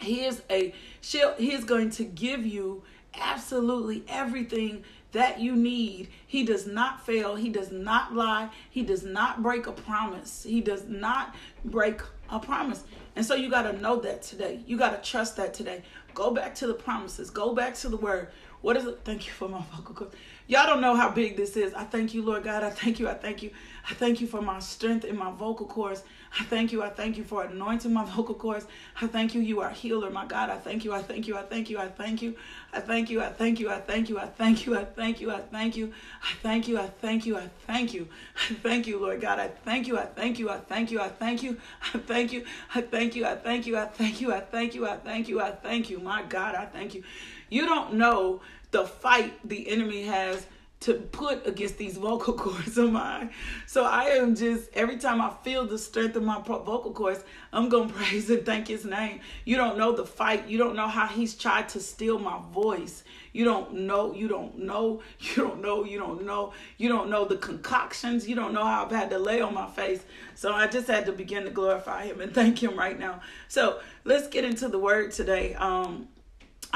[0.00, 2.82] He is a he is going to give you
[3.14, 6.08] absolutely everything that you need.
[6.26, 7.36] He does not fail.
[7.36, 8.50] He does not lie.
[8.70, 10.42] He does not break a promise.
[10.42, 12.84] He does not break a promise.
[13.14, 14.60] And so you got to know that today.
[14.66, 15.82] You got to trust that today.
[16.14, 17.30] Go back to the promises.
[17.30, 18.28] Go back to the word.
[18.60, 19.00] What is it?
[19.04, 20.14] Thank you for my vocal cords.
[20.48, 21.74] Y'all don't know how big this is.
[21.74, 22.62] I thank you, Lord God.
[22.62, 23.08] I thank you.
[23.08, 23.50] I thank you.
[23.88, 26.02] I thank you for my strength in my vocal cords.
[26.38, 26.82] I thank you.
[26.82, 28.66] I thank you for anointing my vocal cords.
[29.00, 29.40] I thank you.
[29.40, 30.50] You are healer, my God.
[30.50, 30.92] I thank you.
[30.92, 31.36] I thank you.
[31.36, 31.78] I thank you.
[31.78, 32.36] I thank you.
[32.74, 33.20] I thank you.
[33.20, 33.70] I thank you.
[33.70, 34.18] I thank you.
[34.18, 34.66] I thank you.
[34.76, 35.32] I thank you.
[35.32, 35.92] I thank you.
[36.22, 36.78] I thank you.
[36.78, 37.36] I thank you.
[37.38, 38.08] I thank you.
[38.36, 39.38] I thank you, Lord God.
[39.38, 39.98] I thank you.
[39.98, 40.50] I thank you.
[40.50, 41.00] I thank you.
[41.00, 41.56] I thank you.
[41.94, 42.44] I thank you.
[42.74, 43.26] I thank you.
[43.26, 43.76] I thank you.
[43.76, 44.32] I thank you.
[44.32, 44.86] I thank you.
[44.86, 45.40] I thank you.
[45.40, 45.98] I thank you.
[46.00, 47.02] My God, I thank you.
[47.48, 48.40] You don't know
[48.72, 50.46] the fight the enemy has
[50.80, 53.30] to put against these vocal cords of mine.
[53.66, 57.68] So I am just every time I feel the strength of my vocal cords, I'm
[57.68, 59.20] gonna praise and thank His name.
[59.44, 60.48] You don't know the fight.
[60.48, 63.04] You don't know how He's tried to steal my voice.
[63.32, 64.14] You don't know.
[64.14, 65.02] You don't know.
[65.18, 65.84] You don't know.
[65.84, 66.52] You don't know.
[66.78, 68.28] You don't know the concoctions.
[68.28, 70.02] You don't know how I've had to lay on my face.
[70.34, 73.20] So I just had to begin to glorify Him and thank Him right now.
[73.48, 75.54] So let's get into the Word today.
[75.54, 76.08] Um,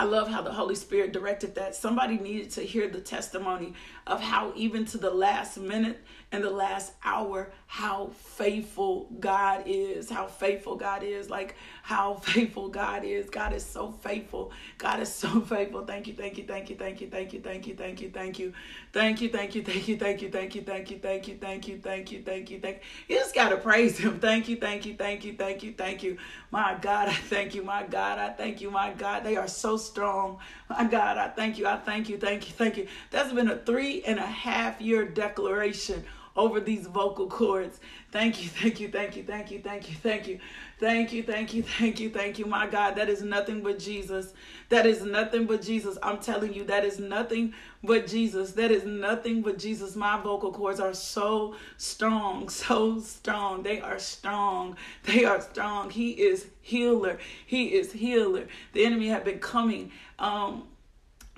[0.00, 1.76] I love how the Holy Spirit directed that.
[1.76, 3.74] Somebody needed to hear the testimony
[4.11, 6.01] of how, even to the last minute
[6.33, 10.11] and the last hour, how faithful God is.
[10.11, 11.31] How faithful God is.
[11.31, 13.31] Like how faithful God is.
[13.31, 14.51] God is so faithful.
[14.79, 15.85] God is so faithful.
[15.87, 18.38] Thank you, thank you, thank you, thank you, thank you, thank you, thank you, thank
[18.40, 18.53] you,
[18.92, 21.68] thank you, thank you, thank you, thank you, thank you, thank you, thank you, thank
[21.68, 22.83] you, thank you, thank you, thank you.
[23.09, 24.18] You just gotta praise Him.
[24.18, 26.18] Thank you, thank you, thank you, thank you, thank you.
[26.51, 27.62] My God, I thank you.
[27.62, 28.70] My God, I thank you.
[28.70, 30.38] My God, they are so strong.
[30.68, 31.66] My God, I thank you.
[31.66, 32.18] I thank you.
[32.18, 32.55] Thank you.
[32.55, 32.88] Thank you.
[33.11, 36.04] That's been a three and a half year declaration
[36.36, 37.80] over these vocal cords.
[38.12, 40.40] Thank you, thank you, thank you, thank you, thank you, thank you,
[40.78, 42.46] thank you, thank you, thank you, thank you.
[42.46, 44.32] My God, that is nothing but Jesus.
[44.68, 45.98] That is nothing but Jesus.
[46.02, 48.52] I'm telling you, that is nothing but Jesus.
[48.52, 49.96] That is nothing but Jesus.
[49.96, 53.62] My vocal cords are so strong, so strong.
[53.62, 54.76] They are strong.
[55.04, 55.90] They are strong.
[55.90, 57.18] He is healer.
[57.46, 58.46] He is healer.
[58.72, 59.92] The enemy had been coming.
[60.18, 60.64] Um,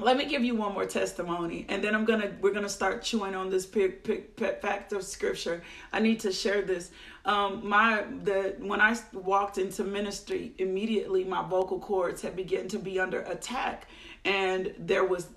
[0.02, 3.34] let me give you one more testimony and then i'm gonna we're gonna start chewing
[3.34, 5.62] on this pick, pick fact of scripture.
[5.92, 6.90] I need to share this.
[7.24, 12.78] Um my the when i walked into ministry immediately my vocal cords had begun to
[12.78, 13.88] be under attack
[14.24, 15.28] and there was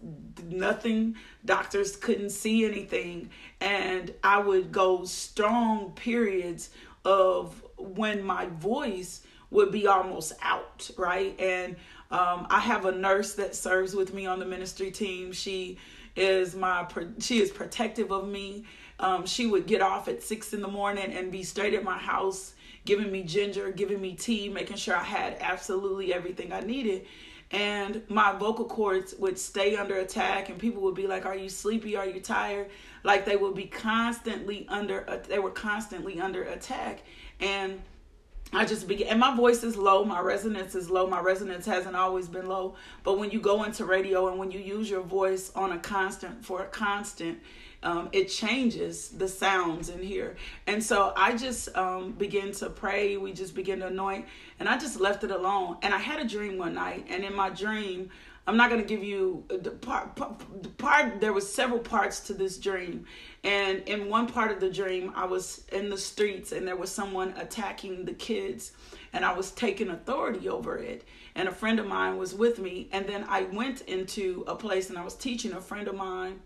[0.50, 3.30] nothing doctors couldn't see anything
[3.62, 6.70] and i would go strong periods
[7.04, 11.40] of when my voice would be almost out right?
[11.40, 11.76] And
[12.16, 15.32] um, i have a nurse that serves with me on the ministry team.
[15.34, 15.78] She
[16.16, 16.88] is my
[17.20, 18.64] she is protective of me.
[19.00, 21.98] Um, she would get off at six in the morning and be straight at my
[21.98, 22.54] house
[22.86, 27.06] giving me ginger giving me tea making sure i had absolutely everything i needed.
[27.52, 31.50] And my vocal cords would stay under attack and people would be like are you
[31.50, 31.96] sleepy?
[31.98, 32.68] Are you tired?
[33.04, 37.04] Like they would be constantly under they were constantly under attack.
[37.42, 37.82] And
[38.56, 41.08] I just begin, and my voice is low, my resonance is low.
[41.08, 44.62] My resonance hasn't always been low, but when you go into radio and when you
[44.62, 47.40] use your voice on a constant for a constant,
[47.84, 50.38] um, it changes the sounds in here.
[50.68, 53.18] And so I just um, began to pray.
[53.18, 54.26] We just began to anoint,
[54.58, 55.76] and I just left it alone.
[55.82, 58.10] And I had a dream one night, and in my dream,
[58.48, 61.20] I'm not going to give you the part, part, part.
[61.20, 63.06] There was several parts to this dream,
[63.44, 66.92] and in one part of the dream, I was in the streets, and there was
[66.92, 68.74] someone attacking the kids,
[69.14, 71.04] and I was taking authority over it.
[71.34, 74.90] And a friend of mine was with me, and then I went into a place,
[74.90, 76.40] and I was teaching a friend of mine.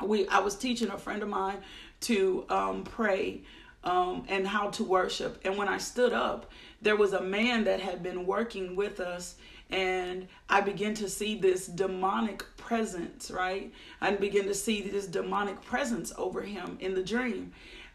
[0.00, 1.58] We, I was teaching a friend of mine
[2.02, 3.42] to um, pray
[3.82, 5.40] um, and how to worship.
[5.44, 6.50] And when I stood up,
[6.80, 9.34] there was a man that had been working with us
[9.70, 13.72] and I begin to see this demonic presence, right?
[14.00, 17.52] I begin to see this demonic presence over him in the dream.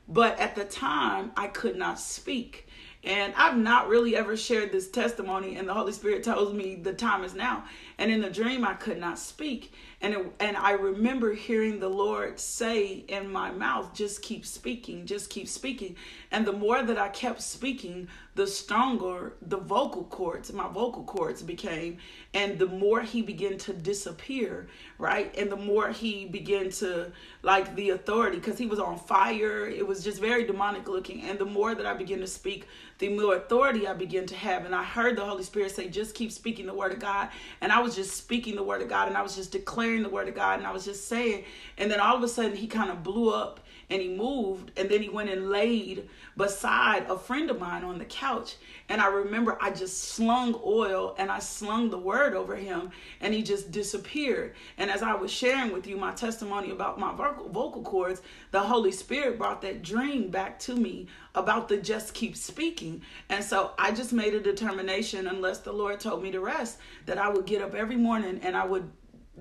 [0.07, 2.67] But at the time, I could not speak.
[3.05, 6.93] And I've not really ever shared this testimony, and the Holy Spirit tells me the
[6.93, 7.65] time is now.
[7.97, 9.73] And in the dream, I could not speak.
[9.99, 15.05] And, it, and I remember hearing the Lord say in my mouth, just keep speaking,
[15.05, 15.97] just keep speaking.
[16.31, 21.43] And the more that I kept speaking, the stronger the vocal cords, my vocal cords
[21.43, 21.97] became.
[22.33, 24.67] And the more he began to disappear,
[24.97, 25.33] right?
[25.37, 27.11] And the more he began to,
[27.43, 29.67] like the authority, because he was on fire.
[29.67, 31.21] It was just very demonic looking.
[31.21, 32.67] And the more that I began to speak,
[32.97, 34.65] the more authority I began to have.
[34.65, 37.29] And I heard the Holy Spirit say, just keep speaking the word of God.
[37.61, 40.09] And I was just speaking the word of God and I was just declaring the
[40.09, 41.43] word of God and I was just saying.
[41.77, 43.59] And then all of a sudden he kind of blew up
[43.93, 47.99] and he moved and then he went and laid beside a friend of mine on
[47.99, 48.55] the couch.
[48.89, 52.89] And i remember i just slung oil and i slung the word over him
[53.21, 54.55] and he just disappeared.
[54.79, 58.61] And as i was sharing with you my testimony about my vocal, vocal cords the
[58.61, 63.03] holy spirit brought that dream back to me about the just keep speaking.
[63.29, 67.19] And so i just made a determination unless the lord told me to rest that
[67.19, 68.89] i would get up every morning and i would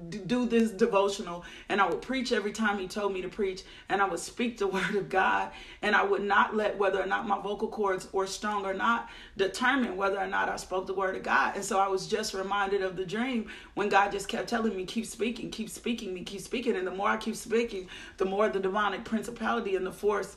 [0.09, 4.01] do this devotional and I would preach every time he told me to preach and
[4.01, 5.51] I would speak the word of God
[5.83, 9.11] and I would not let whether or not my vocal cords were strong or not
[9.37, 11.57] determine whether or not I spoke the word of God.
[11.57, 14.87] And so I was just reminded of the dream when God just kept telling me
[14.87, 18.49] keep speaking, keep speaking, me keep speaking and the more I keep speaking, the more
[18.49, 20.37] the demonic principality and the force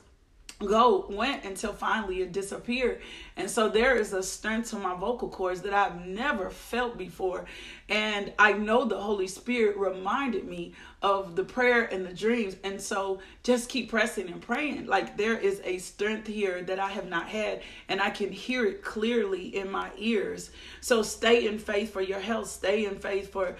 [0.59, 3.01] go went until finally it disappeared.
[3.35, 7.45] And so there is a strength to my vocal cords that i've never felt before.
[7.89, 12.55] And i know the holy spirit reminded me of the prayer and the dreams.
[12.63, 14.85] And so just keep pressing and praying.
[14.87, 18.65] Like there is a strength here that i have not had and i can hear
[18.65, 20.51] it clearly in my ears.
[20.79, 22.49] So stay in faith for your health.
[22.49, 23.55] Stay in faith for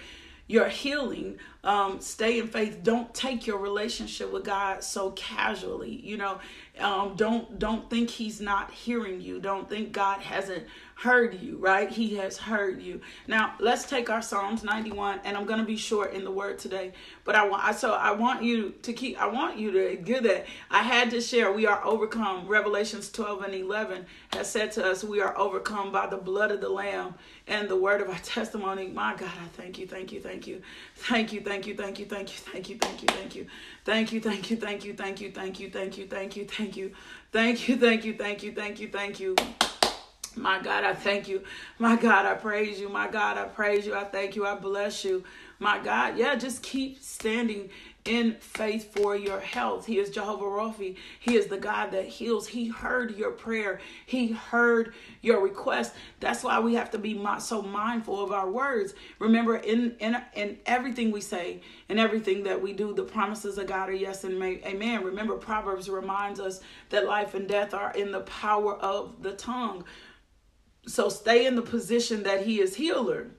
[0.48, 2.82] your healing um, stay in faith.
[2.82, 6.38] Don't take your relationship with god so casually you know.
[6.78, 9.40] Um, don't don't think he's not hearing you.
[9.40, 10.64] Don't think god hasn't
[10.94, 11.90] heard you right?
[11.90, 13.00] He has heard you.
[13.26, 16.58] Now let's take our psalms 91 and i'm going to be short in the word
[16.58, 16.92] today
[17.24, 20.22] but i want I, so i want you to keep i want you to get
[20.22, 20.46] that.
[20.70, 22.46] I had to share we are overcome.
[22.46, 26.60] Revelations 12 and 11 has said to us we are overcome by the blood of
[26.60, 27.14] the lamb
[27.46, 28.88] and the word of our testimony.
[28.88, 30.62] My god i thank you thank you thank you.
[30.96, 33.46] Thank you thank you thank you thank you thank you thank you thank you
[33.84, 36.76] thank you thank you thank you thank you thank you thank you thank you thank
[36.76, 36.90] you
[37.32, 39.56] thank you thank you thank you thank you thank you thank
[40.38, 41.42] my God, I thank you.
[41.78, 42.90] My God, I praise you.
[42.90, 43.94] My God, I praise you.
[43.94, 44.44] I thank you.
[44.44, 45.24] I bless you.
[45.58, 47.70] My God, yeah, just keep standing
[48.06, 49.86] in faith for your health.
[49.86, 50.96] He is Jehovah Rapha.
[51.20, 52.48] He is the God that heals.
[52.48, 53.80] He heard your prayer.
[54.04, 55.94] He heard your request.
[56.20, 58.94] That's why we have to be so mindful of our words.
[59.18, 63.66] Remember, in in in everything we say, in everything that we do, the promises of
[63.66, 65.04] God are yes and amen.
[65.04, 69.84] Remember, Proverbs reminds us that life and death are in the power of the tongue.
[70.86, 73.30] So stay in the position that he is healer.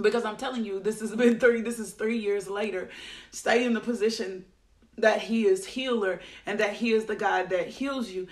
[0.00, 2.90] Because I'm telling you, this has been three, this is three years later.
[3.30, 4.44] Stay in the position
[4.96, 8.26] that he is healer and that he is the God that heals you.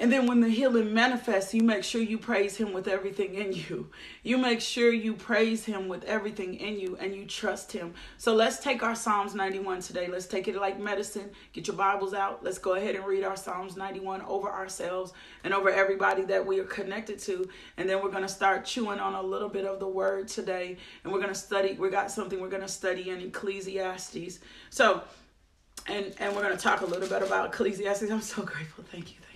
[0.00, 3.52] And then when the healing manifests, you make sure you praise him with everything in
[3.52, 3.90] you.
[4.22, 7.94] You make sure you praise him with everything in you and you trust him.
[8.16, 10.06] So let's take our Psalms 91 today.
[10.06, 11.30] Let's take it like medicine.
[11.52, 12.44] Get your Bibles out.
[12.44, 16.60] Let's go ahead and read our Psalms 91 over ourselves and over everybody that we
[16.60, 17.48] are connected to.
[17.76, 20.76] And then we're going to start chewing on a little bit of the word today.
[21.02, 24.38] And we're going to study, we got something we're going to study in Ecclesiastes.
[24.70, 25.02] So,
[25.88, 28.12] and, and we're going to talk a little bit about Ecclesiastes.
[28.12, 28.84] I'm so grateful.
[28.92, 29.27] Thank you.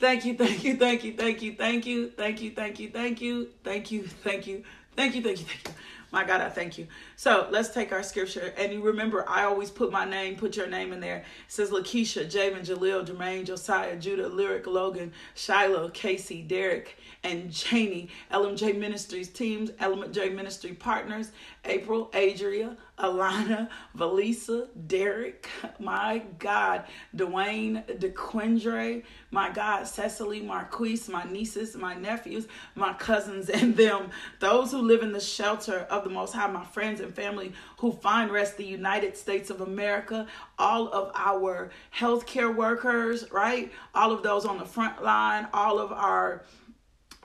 [0.00, 3.20] Thank you, thank you, thank you, thank you, thank you, thank you, thank you, thank
[3.20, 4.64] you, thank you, thank you, thank you,
[4.96, 5.72] thank you, thank you.
[6.10, 6.88] My God, I thank you.
[7.16, 8.54] So let's take our scripture.
[8.56, 11.18] And you remember, I always put my name, put your name in there.
[11.18, 18.08] It says Lakeisha, Javen, Jaleel, Jermaine, Josiah, Judah, Lyric, Logan, Shiloh, Casey, Derek, and Janie,
[18.32, 21.30] LMJ Ministries teams, LMJ Ministry partners,
[21.66, 25.48] April, Adria, Alana, Valisa, Derek,
[25.78, 26.84] my God,
[27.16, 34.70] Dwayne, DeQuindre, my God, Cecily, Marquise, my nieces, my nephews, my cousins, and them, those
[34.72, 38.30] who live in the shelter of the Most High, my friends and family who find
[38.30, 40.26] rest the United States of America,
[40.58, 43.72] all of our healthcare workers, right?
[43.94, 46.44] All of those on the front line, all of our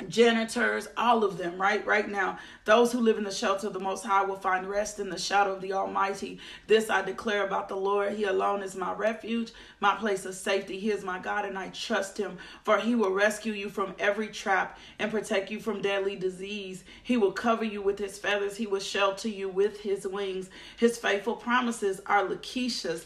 [0.09, 1.85] janitors, all of them, right?
[1.85, 4.99] Right now, those who live in the shelter of the Most High will find rest
[4.99, 6.39] in the shadow of the Almighty.
[6.67, 8.13] This I declare about the Lord.
[8.13, 10.77] He alone is my refuge, my place of safety.
[10.79, 14.27] He is my God, and I trust him, for he will rescue you from every
[14.27, 16.83] trap and protect you from deadly disease.
[17.01, 20.49] He will cover you with his feathers, he will shelter you with his wings.
[20.77, 23.05] His faithful promises are Lakeisha's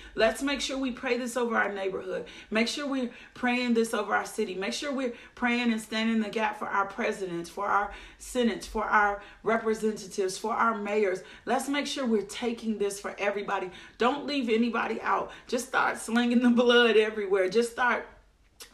[0.15, 2.25] Let's make sure we pray this over our neighborhood.
[2.49, 4.55] Make sure we're praying this over our city.
[4.55, 8.67] Make sure we're praying and standing in the gap for our presidents, for our senates,
[8.67, 11.21] for our representatives, for our mayors.
[11.45, 13.71] Let's make sure we're taking this for everybody.
[13.97, 15.31] Don't leave anybody out.
[15.47, 17.49] Just start slinging the blood everywhere.
[17.49, 18.05] Just start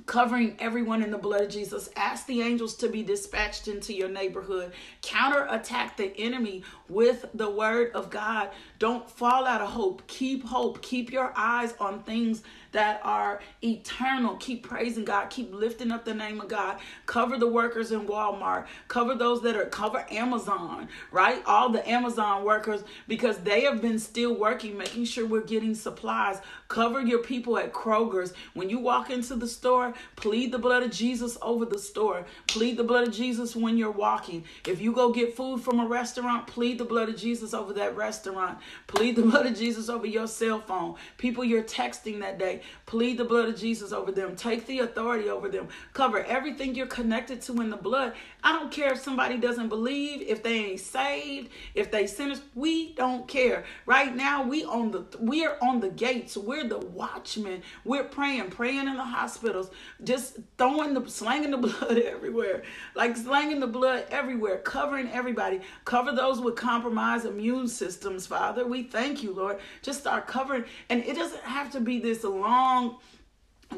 [0.06, 1.90] covering everyone in the blood of Jesus.
[1.96, 4.74] Ask the angels to be dispatched into your neighborhood.
[5.02, 8.50] Counterattack the enemy with the word of God.
[8.80, 10.08] Don't fall out of hope.
[10.08, 10.82] Keep hope.
[10.82, 14.36] Keep your eyes on things that are eternal.
[14.38, 15.30] Keep praising God.
[15.30, 16.78] Keep lifting up the name of God.
[17.06, 18.68] Cover the workers in Walmart.
[18.88, 21.42] Cover those that are cover Amazon, right?
[21.46, 26.40] All the Amazon workers because they have been still working, making sure we're getting supplies.
[26.68, 28.34] Cover your people at Kroger's.
[28.54, 29.77] When you walk into the store,
[30.16, 32.26] plead the blood of Jesus over the store.
[32.48, 34.44] Plead the blood of Jesus when you're walking.
[34.68, 37.96] If you go get food from a restaurant, plead the blood of Jesus over that
[37.96, 38.60] restaurant.
[38.88, 40.96] Plead the blood of Jesus over your cell phone.
[41.18, 44.36] People you're texting that day, plead the blood of Jesus over them.
[44.36, 45.68] Take the authority over them.
[45.94, 48.14] Cover everything you're connected to in the blood.
[48.44, 52.42] I don't care if somebody doesn't believe, if they ain't saved, if they sinners.
[52.56, 53.66] We don't care.
[53.86, 56.38] Right now, we on the we are on the gates.
[56.38, 57.62] We're the watchmen.
[57.84, 59.67] We're praying, praying in the hospitals,
[60.04, 62.64] just throwing the slanging the blood everywhere,
[62.96, 65.62] like slanging the blood everywhere, covering everybody.
[65.86, 68.66] Cover those with compromised immune systems, Father.
[68.66, 69.60] We thank you, Lord.
[69.82, 72.98] Just start covering, and it doesn't have to be this long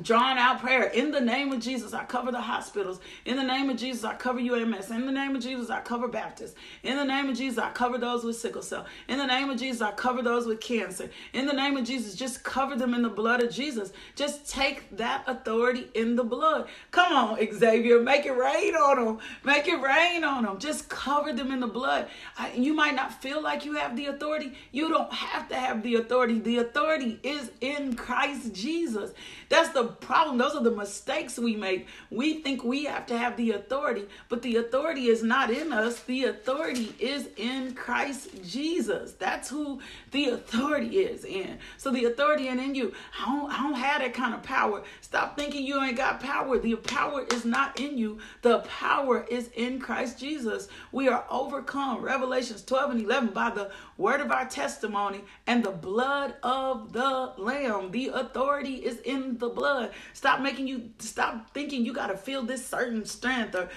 [0.02, 0.84] drawn out prayer.
[0.84, 3.00] In the name of jesus i cover the hospitals.
[3.26, 6.08] In the name of jesus i cover ums in the name of jesus i cover
[6.08, 6.56] baptists.
[6.84, 8.86] In the name of jesus i cover those with sickle cell.
[9.08, 11.10] In the name of jesus i cover those with cancer.
[11.34, 13.92] In the name of jesus just cover them in the blood of jesus.
[14.16, 16.68] Just take that authority in the blood.
[16.92, 21.34] Come on xavier make it rain on them make it rain on them just cover
[21.34, 22.08] them in the blood.
[22.38, 24.54] I, you might not feel like you have the authority.
[24.72, 26.40] You don't have to have the authority.
[26.40, 29.12] The authority is in christ jesus.
[29.50, 30.38] That's the problem.
[30.38, 31.88] Those are the mistakes we make.
[32.09, 35.99] We think we have to have the authority, but the authority is not in us.
[36.01, 39.13] The authority is in Christ Jesus.
[39.13, 41.57] That's who the authority is in.
[41.77, 42.93] So the authority ain't in you.
[43.19, 44.84] I don't, I don't have that kind of power.
[45.01, 46.57] Stop thinking you ain't got power.
[46.57, 48.19] The power is not in you.
[48.41, 50.67] The power is in Christ Jesus.
[50.91, 52.03] We are overcome.
[52.03, 57.34] Revelations 12 and 11 by the word of our testimony and the blood of the
[57.38, 57.91] lamb.
[57.91, 59.68] The authority is in the blood.
[60.13, 63.70] Stop making you stop thinking you got to feel this certain strength or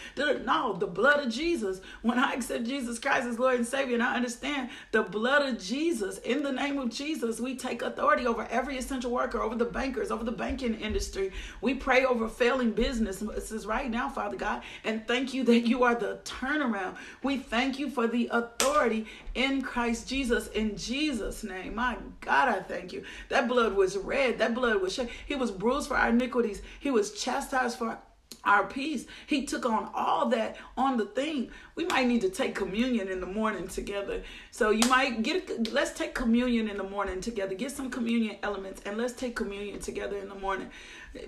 [0.45, 1.81] no, the blood of Jesus.
[2.03, 5.61] When I accept Jesus Christ as Lord and Savior and I understand the blood of
[5.61, 9.65] Jesus, in the name of Jesus, we take authority over every essential worker, over the
[9.65, 11.33] bankers, over the banking industry.
[11.61, 15.95] We pray over failing businesses right now, Father God, and thank you that you are
[15.95, 16.97] the turnaround.
[17.23, 20.49] We thank you for the authority in Christ Jesus.
[20.49, 23.05] In Jesus' name, my God, I thank you.
[23.29, 24.39] That blood was red.
[24.39, 25.09] That blood was shed.
[25.27, 26.63] He was bruised for our iniquities.
[26.81, 27.99] He was chastised for
[28.45, 29.07] our peace.
[29.27, 31.51] He took on all that on the thing.
[31.75, 34.23] We might need to take communion in the morning together.
[34.51, 37.55] So you might get let's take communion in the morning together.
[37.55, 40.71] Get some communion elements and let's take communion together in the morning.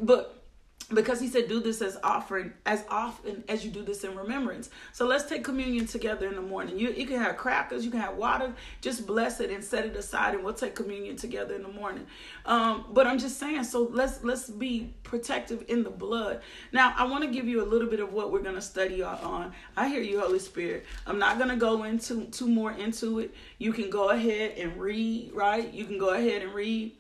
[0.00, 0.43] But
[0.92, 4.70] because he said do this as offering as often as you do this in remembrance.
[4.92, 6.78] So let's take communion together in the morning.
[6.78, 8.52] You, you can have crackers you can have water.
[8.80, 12.06] Just bless it and set it aside and we'll take communion together in the morning.
[12.46, 16.40] Um, but i'm just saying so let's let's be protective in the blood.
[16.72, 19.02] Now i want to give you a little bit of what we're going to study
[19.02, 19.52] on.
[19.76, 20.84] I hear you holy spirit.
[21.06, 23.34] I'm not going to go into too more into it.
[23.58, 25.72] You can go ahead and read right?
[25.72, 26.92] You can go ahead and read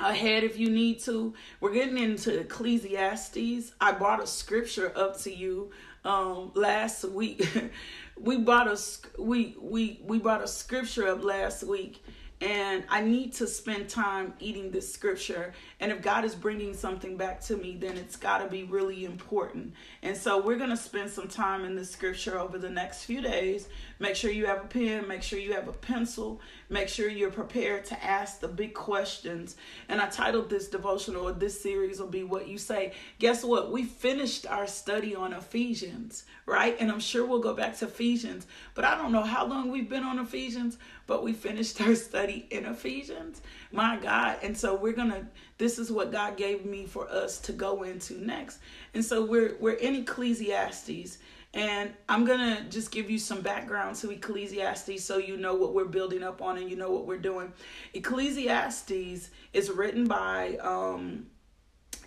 [0.00, 1.34] ahead if you need to.
[1.60, 3.72] We're getting into Ecclesiastes.
[3.80, 5.70] I brought a scripture up to you
[6.04, 7.46] um last week.
[8.20, 8.78] we brought a
[9.18, 12.02] we we we brought a scripture up last week
[12.42, 15.52] and I need to spend time eating this scripture.
[15.78, 19.04] And if God is bringing something back to me, then it's got to be really
[19.04, 19.74] important.
[20.02, 23.20] And so we're going to spend some time in this scripture over the next few
[23.20, 23.68] days.
[23.98, 27.30] Make sure you have a pen, make sure you have a pencil, make sure you're
[27.30, 29.56] prepared to ask the big questions.
[29.88, 32.92] And I titled this devotional or this series will be What You Say.
[33.18, 33.70] Guess what?
[33.70, 36.76] We finished our study on Ephesians, right?
[36.80, 39.88] And I'm sure we'll go back to Ephesians, but I don't know how long we've
[39.88, 43.42] been on Ephesians, but we finished our study in Ephesians.
[43.70, 44.38] My God.
[44.42, 45.26] And so we're going to
[45.58, 48.58] this is what God gave me for us to go into next.
[48.94, 51.18] And so we're we're in Ecclesiastes
[51.54, 55.74] and I'm going to just give you some background to Ecclesiastes so you know what
[55.74, 57.52] we're building up on and you know what we're doing.
[57.94, 61.26] Ecclesiastes is written by um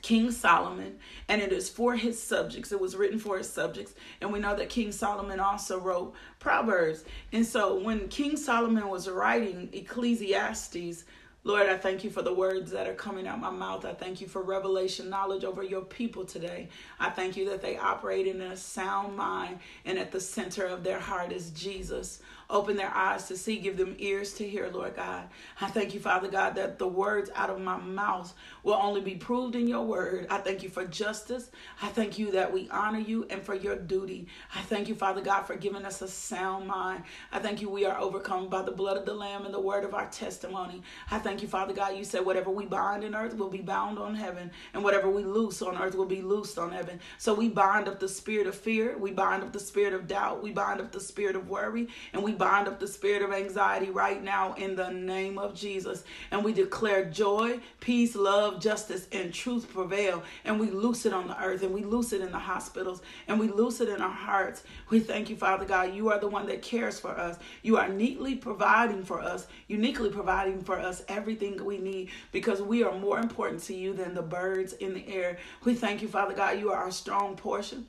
[0.06, 2.72] King Solomon, and it is for his subjects.
[2.72, 3.96] It was written for his subjects.
[4.22, 7.06] And we know that King Solomon also wrote Proverbs.
[7.34, 11.06] And so when King Solomon was writing Ecclesiastes,
[11.48, 13.86] Lord, I thank you for the words that are coming out my mouth.
[13.86, 16.70] I thank you for revelation knowledge over your people today.
[17.00, 20.84] I thank you that they operate in a sound mind and at the center of
[20.84, 22.20] their heart is Jesus.
[22.50, 25.28] Open their eyes to see, give them ears to hear, Lord God.
[25.60, 28.34] I thank you, Father God, that the words out of my mouth
[28.64, 30.28] will only be proved in your word.
[30.30, 31.50] I thank you for justice.
[31.82, 34.28] I thank you that we honor you and for your duty.
[34.54, 37.04] I thank you, Father God, for giving us a sound mind.
[37.32, 39.84] I thank you, we are overcome by the blood of the Lamb and the word
[39.84, 40.84] of our testimony.
[41.10, 43.98] I thank you, Father God, you said whatever we bind in earth will be bound
[43.98, 47.00] on heaven, and whatever we loose on earth will be loosed on heaven.
[47.18, 50.44] So we bind up the spirit of fear, we bind up the spirit of doubt,
[50.44, 53.90] we bind up the spirit of worry, and we bind up the spirit of anxiety
[53.90, 56.04] right now in the name of Jesus.
[56.32, 60.24] And we declare joy, peace, love, justice, and truth prevail.
[60.44, 63.40] And we loose it on the earth and we loose it in the hospitals and
[63.40, 64.64] we loose it in our hearts.
[64.90, 65.94] We thank you, Father God.
[65.94, 67.38] You are the one that cares for us.
[67.62, 72.84] You are neatly providing for us, uniquely providing for us everything we need because we
[72.84, 75.38] are more important to you than the birds in the air.
[75.64, 76.60] We thank you, Father God.
[76.60, 77.88] You are our strong portion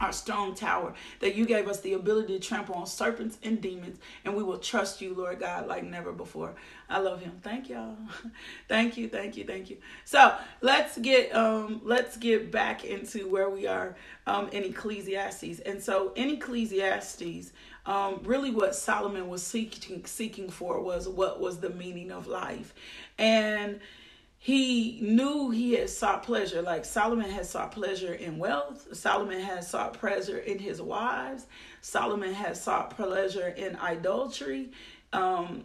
[0.00, 3.98] our strong tower, that you gave us the ability to trample on serpents and demons,
[4.24, 6.54] and we will trust you, Lord God, like never before.
[6.88, 7.38] I love him.
[7.42, 7.96] Thank y'all.
[8.68, 9.78] thank you, thank you, thank you.
[10.04, 15.60] So let's get um let's get back into where we are um in Ecclesiastes.
[15.60, 17.52] And so in Ecclesiastes,
[17.86, 22.74] um, really what Solomon was seeking seeking for was what was the meaning of life.
[23.18, 23.80] And
[24.44, 26.60] he knew he had sought pleasure.
[26.60, 28.94] Like Solomon had sought pleasure in wealth.
[28.94, 31.46] Solomon had sought pleasure in his wives.
[31.80, 34.70] Solomon had sought pleasure in idolatry.
[35.14, 35.64] Um,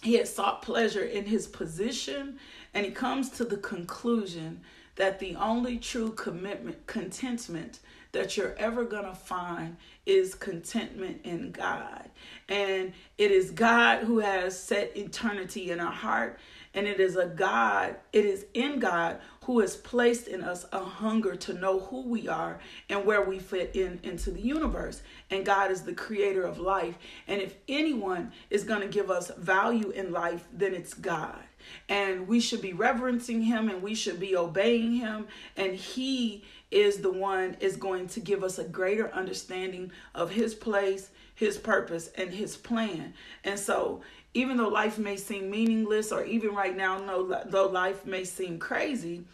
[0.00, 2.38] he had sought pleasure in his position.
[2.72, 4.62] And he comes to the conclusion
[4.94, 7.80] that the only true commitment, contentment
[8.12, 12.08] that you're ever going to find is contentment in God.
[12.48, 16.38] And it is God who has set eternity in our heart
[16.76, 20.78] And it is a God, it is in God who has placed in us a
[20.78, 22.60] hunger to know who we are
[22.90, 25.02] and where we fit in into the universe.
[25.30, 26.98] And God is the creator of life.
[27.26, 31.42] And if anyone is going to give us value in life, then it's God.
[31.88, 35.26] And we should be reverencing him and we should be obeying him.
[35.56, 40.54] And he is the one is going to give us a greater understanding of his
[40.54, 43.14] place, his purpose, and his plan.
[43.44, 44.02] And so
[44.36, 48.58] even though life may seem meaningless, or even right now, no, though life may seem
[48.58, 49.24] crazy,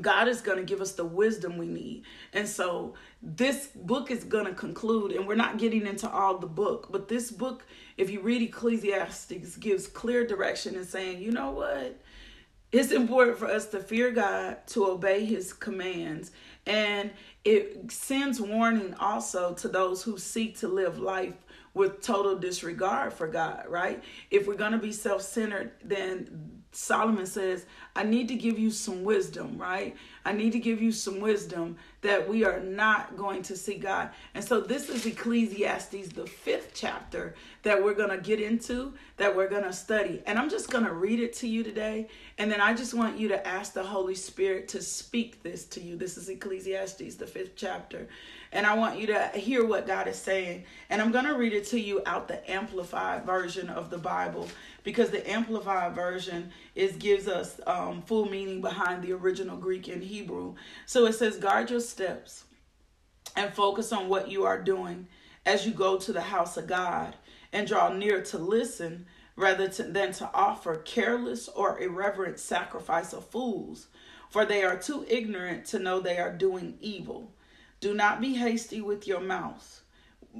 [0.00, 2.02] God is going to give us the wisdom we need.
[2.32, 6.48] And so this book is going to conclude, and we're not getting into all the
[6.48, 7.64] book, but this book,
[7.96, 12.00] if you read Ecclesiastes, gives clear direction and saying, you know what?
[12.72, 16.32] It's important for us to fear God, to obey his commands,
[16.66, 17.12] and
[17.44, 21.36] it sends warning also to those who seek to live life
[21.78, 24.02] with total disregard for God, right?
[24.30, 27.64] If we're going to be self centered, then Solomon says,
[27.96, 29.96] I need to give you some wisdom, right?
[30.24, 34.10] I need to give you some wisdom that we are not going to see God.
[34.34, 39.34] And so this is Ecclesiastes, the fifth chapter that we're going to get into, that
[39.34, 40.22] we're going to study.
[40.26, 42.08] And I'm just going to read it to you today.
[42.36, 45.80] And then I just want you to ask the Holy Spirit to speak this to
[45.80, 45.96] you.
[45.96, 48.08] This is Ecclesiastes, the fifth chapter.
[48.52, 50.64] And I want you to hear what God is saying.
[50.88, 54.48] And I'm going to read it to you out the amplified version of the Bible
[54.84, 60.02] because the amplified version is gives us um, full meaning behind the original Greek and
[60.02, 60.54] Hebrew.
[60.86, 62.44] So it says, guard your steps
[63.36, 65.08] and focus on what you are doing
[65.44, 67.16] as you go to the house of God
[67.52, 73.24] and draw near to listen rather to, than to offer careless or irreverent sacrifice of
[73.24, 73.86] fools,
[74.28, 77.30] for they are too ignorant to know they are doing evil.
[77.80, 79.82] Do not be hasty with your mouth,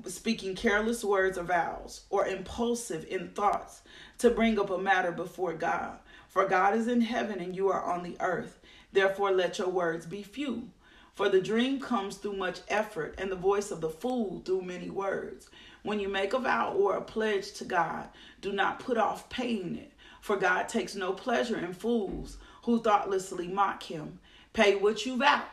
[0.07, 3.82] speaking careless words or vows, or impulsive in thoughts
[4.18, 5.99] to bring up a matter before God.
[6.26, 8.59] For God is in heaven and you are on the earth.
[8.93, 10.70] Therefore, let your words be few.
[11.14, 14.89] For the dream comes through much effort, and the voice of the fool through many
[14.89, 15.49] words.
[15.82, 18.09] When you make a vow or a pledge to God,
[18.41, 23.49] do not put off paying it, for God takes no pleasure in fools who thoughtlessly
[23.49, 24.20] mock him.
[24.53, 25.45] Pay what you vow.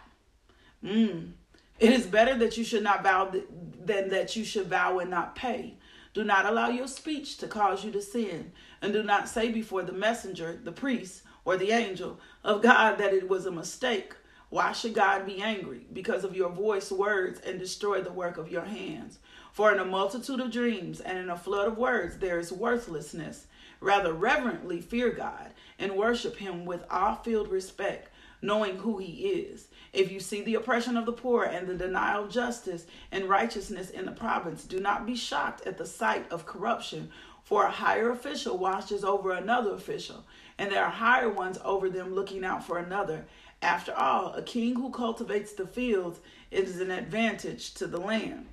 [0.84, 1.32] Mm.
[1.80, 3.34] It is better that you should not vow
[3.84, 5.76] than that you should vow and not pay.
[6.14, 9.84] Do not allow your speech to cause you to sin, and do not say before
[9.84, 14.16] the messenger, the priest, or the angel of God that it was a mistake.
[14.50, 15.86] Why should God be angry?
[15.92, 19.20] Because of your voice, words, and destroy the work of your hands.
[19.52, 23.48] For in a multitude of dreams and in a flood of words there is worthlessness.
[23.82, 28.10] Rather reverently fear God and worship Him with awe filled respect,
[28.42, 29.68] knowing who He is.
[29.96, 33.90] If you see the oppression of the poor and the denial of justice and righteousness
[33.90, 37.10] in the province, do not be shocked at the sight of corruption,
[37.44, 40.26] for a higher official watches over another official,
[40.58, 43.26] and there are higher ones over them looking out for another.
[43.62, 46.20] After all, a king who cultivates the fields
[46.52, 48.48] is an advantage to the land.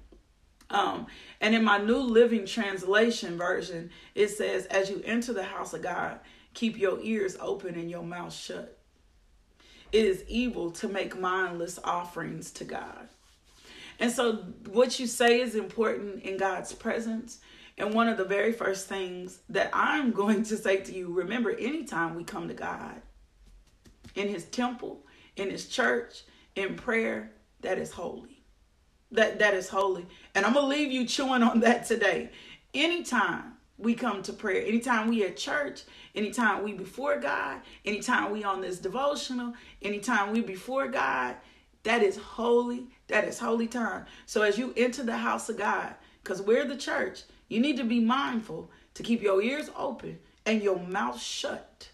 [0.70, 1.06] Um,
[1.40, 5.82] and in my New Living Translation version, it says, As you enter the house of
[5.82, 6.20] God,
[6.54, 8.78] keep your ears open and your mouth shut.
[9.92, 13.08] It is evil to make mindless offerings to God.
[14.00, 17.38] And so, what you say is important in God's presence.
[17.78, 21.50] And one of the very first things that I'm going to say to you remember,
[21.50, 23.00] anytime we come to God
[24.14, 26.24] in His temple, in His church,
[26.56, 28.42] in prayer, that is holy.
[29.10, 30.06] That, that is holy.
[30.34, 32.30] And I'm going to leave you chewing on that today.
[32.74, 35.82] Anytime we come to prayer, anytime we at church,
[36.14, 41.36] anytime we before God, anytime we on this devotional, anytime we before God,
[41.82, 42.86] that is holy.
[43.08, 44.06] That is holy time.
[44.26, 47.84] So as you enter the house of God, because we're the church, you need to
[47.84, 51.90] be mindful to keep your ears open and your mouth shut.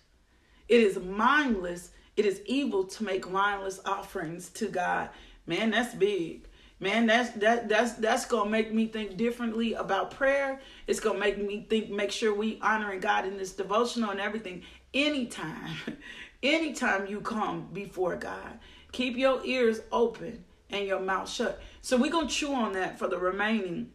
[0.69, 1.91] It is mindless.
[2.17, 5.09] It is evil to make mindless offerings to God.
[5.47, 6.49] Man, that's big
[6.81, 10.61] man that's that that's that's gonna make me think differently about prayer.
[10.87, 14.63] It's gonna make me think make sure we honoring god in this devotional and everything.
[14.95, 15.77] Anytime
[16.43, 18.59] anytime you come before god
[18.93, 21.61] keep your ears open and your mouth shut.
[21.81, 23.91] So we're gonna chew on that for the remaining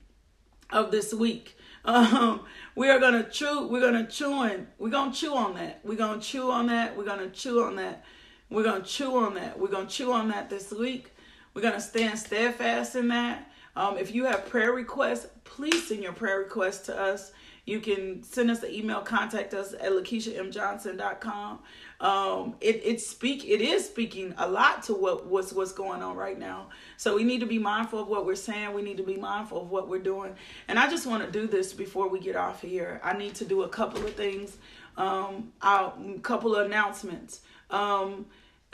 [0.72, 1.58] of this week.
[1.86, 5.82] Um, we are gonna chew we're gonna chew on we're gonna chew on that.
[5.84, 8.06] We're gonna chew on that we're gonna chew on that.
[8.50, 11.13] We're gonna chew on that we're gonna chew on that this week
[11.54, 13.50] we're going to stand steadfast in that.
[13.76, 17.32] Um, if you have prayer requests, please send your prayer requests to us.
[17.66, 21.60] You can send us an email, contact us at lakeishamjohnson.com.
[22.02, 26.18] Um, it it speak it is speaking a lot to what what's what's going on
[26.18, 26.68] right now.
[26.98, 28.74] So we need to be mindful of what we're saying.
[28.74, 30.36] We need to be mindful of what we're doing.
[30.68, 33.00] And I just want to do this before we get off here.
[33.02, 34.58] I need to do a couple of things.
[34.98, 37.42] Um, a couple of announcements.
[37.70, 38.26] Um,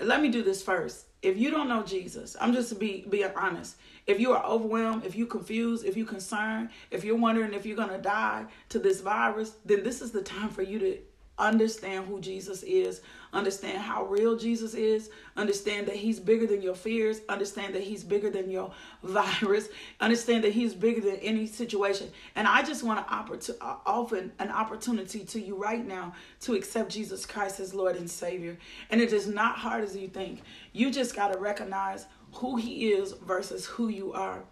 [0.01, 1.05] let me do this first.
[1.21, 3.75] If you don't know Jesus, I'm just to be being honest.
[4.07, 7.77] If you are overwhelmed, if you're confused, if you're concerned, if you're wondering if you're
[7.77, 10.97] gonna die to this virus, then this is the time for you to
[11.39, 13.01] understand who Jesus is,
[13.33, 18.03] understand how real Jesus is, understand that he's bigger than your fears, understand that he's
[18.03, 18.71] bigger than your
[19.03, 19.69] virus,
[19.99, 22.11] understand that he's bigger than any situation.
[22.35, 26.55] And I just want to oppor- uh, offer an opportunity to you right now to
[26.55, 28.57] accept Jesus Christ as Lord and Savior.
[28.89, 30.41] And it is not hard as you think.
[30.73, 34.43] You just got to recognize who he is versus who you are.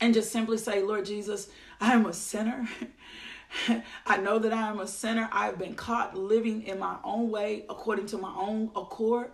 [0.00, 1.48] And just simply say, Lord Jesus,
[1.80, 2.68] I am a sinner.
[4.06, 5.28] I know that I am a sinner.
[5.32, 9.30] I've been caught living in my own way according to my own accord.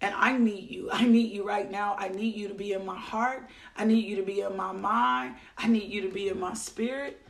[0.00, 0.90] And I need you.
[0.92, 1.96] I need you right now.
[1.98, 3.48] I need you to be in my heart.
[3.76, 5.36] I need you to be in my mind.
[5.56, 7.22] I need you to be in my spirit.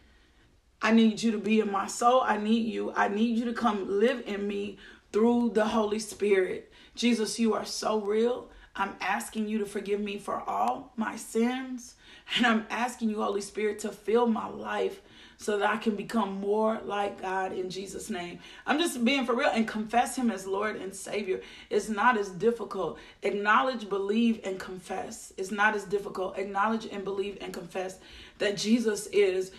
[0.82, 2.22] I need you to be in my soul.
[2.22, 2.92] I need you.
[2.92, 4.78] I need you to come live in me
[5.12, 6.72] through the Holy Spirit.
[6.94, 8.50] Jesus, you are so real.
[8.74, 11.94] I'm asking you to forgive me for all my sins.
[12.36, 15.00] And I'm asking you, Holy Spirit, to fill my life
[15.38, 18.38] so that I can become more like God in Jesus' name.
[18.66, 21.40] I'm just being for real and confess Him as Lord and Savior.
[21.70, 22.98] It's not as difficult.
[23.22, 25.32] Acknowledge, believe, and confess.
[25.36, 26.38] It's not as difficult.
[26.38, 27.98] Acknowledge and believe and confess
[28.38, 29.52] that Jesus is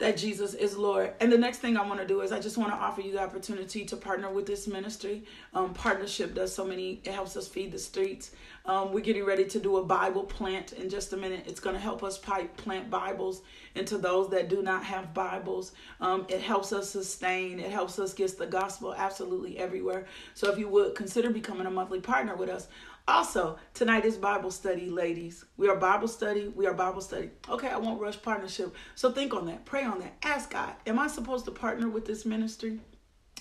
[0.00, 1.12] that Jesus is Lord.
[1.20, 3.12] And the next thing I want to do is I just want to offer you
[3.12, 5.24] the opportunity to partner with this ministry.
[5.52, 8.32] Um, partnership does so many, it helps us feed the streets.
[8.64, 11.44] Um, we're getting ready to do a Bible plant in just a minute.
[11.46, 13.42] It's going to help us pipe, plant Bibles
[13.74, 15.72] into those that do not have Bibles.
[16.00, 20.06] Um, it helps us sustain, it helps us get the gospel absolutely everywhere.
[20.34, 22.68] So if you would consider becoming a monthly partner with us,
[23.08, 25.44] also, tonight is Bible study, ladies.
[25.56, 26.48] We are Bible study.
[26.48, 27.30] We are Bible study.
[27.48, 28.74] Okay, I won't rush partnership.
[28.94, 29.64] So think on that.
[29.64, 30.16] Pray on that.
[30.22, 32.80] Ask God, am I supposed to partner with this ministry?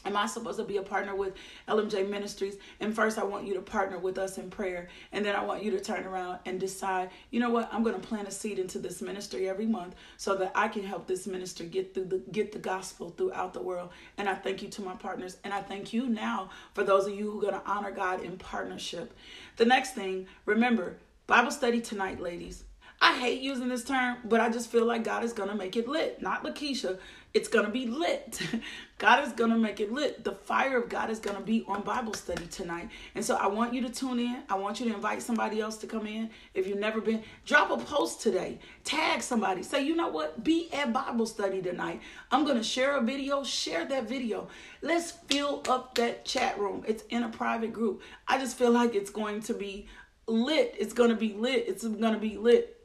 [0.05, 1.33] Am I supposed to be a partner with
[1.67, 2.55] LMJ Ministries?
[2.79, 4.87] And first, I want you to partner with us in prayer.
[5.11, 7.69] And then I want you to turn around and decide, you know what?
[7.71, 10.83] I'm going to plant a seed into this ministry every month so that I can
[10.83, 13.89] help this ministry get through the get the gospel throughout the world.
[14.17, 15.37] And I thank you to my partners.
[15.43, 18.23] And I thank you now for those of you who are going to honor God
[18.23, 19.13] in partnership.
[19.57, 22.63] The next thing, remember, Bible study tonight, ladies.
[23.01, 25.77] I hate using this term, but I just feel like God is going to make
[25.77, 26.21] it lit.
[26.21, 26.99] Not Lakeisha.
[27.33, 28.41] It's going to be lit.
[28.97, 30.23] God is going to make it lit.
[30.23, 32.89] The fire of God is going to be on Bible study tonight.
[33.13, 34.43] And so I want you to tune in.
[34.49, 36.31] I want you to invite somebody else to come in.
[36.55, 38.57] If you've never been, drop a post today.
[38.83, 39.61] Tag somebody.
[39.61, 40.43] Say, you know what?
[40.43, 42.01] Be at Bible study tonight.
[42.31, 43.43] I'm going to share a video.
[43.43, 44.47] Share that video.
[44.81, 46.83] Let's fill up that chat room.
[46.87, 48.01] It's in a private group.
[48.27, 49.87] I just feel like it's going to be
[50.25, 50.75] lit.
[50.79, 51.65] It's going to be lit.
[51.67, 52.78] It's going to be lit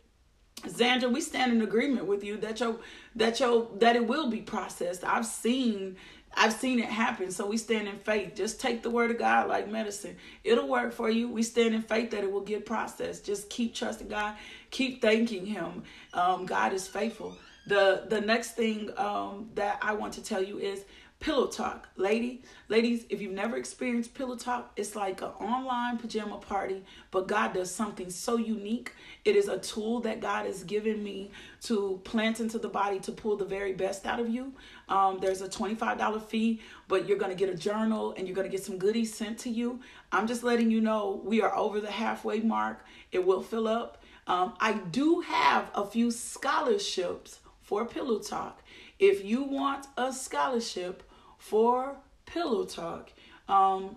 [0.62, 2.78] Zandra, we stand in agreement with you that your
[3.16, 5.04] that your that it will be processed.
[5.04, 5.96] I've seen
[6.36, 7.30] I've seen it happen.
[7.30, 8.34] So we stand in faith.
[8.34, 10.16] Just take the word of God like medicine.
[10.42, 11.28] It'll work for you.
[11.28, 13.24] We stand in faith that it will get processed.
[13.24, 14.36] Just keep trusting God.
[14.70, 15.84] Keep thanking Him.
[16.12, 17.36] Um, God is faithful.
[17.66, 20.84] The the next thing um, that I want to tell you is
[21.24, 21.88] Pillow Talk.
[21.96, 27.28] Lady, ladies, if you've never experienced Pillow Talk, it's like an online pajama party, but
[27.28, 28.92] God does something so unique.
[29.24, 31.30] It is a tool that God has given me
[31.62, 34.52] to plant into the body to pull the very best out of you.
[34.90, 38.46] Um, there's a $25 fee, but you're going to get a journal and you're going
[38.46, 39.80] to get some goodies sent to you.
[40.12, 42.84] I'm just letting you know we are over the halfway mark.
[43.12, 44.02] It will fill up.
[44.26, 48.62] Um, I do have a few scholarships for Pillow Talk.
[48.98, 51.02] If you want a scholarship,
[51.44, 53.10] for Pillow Talk.
[53.48, 53.96] Um,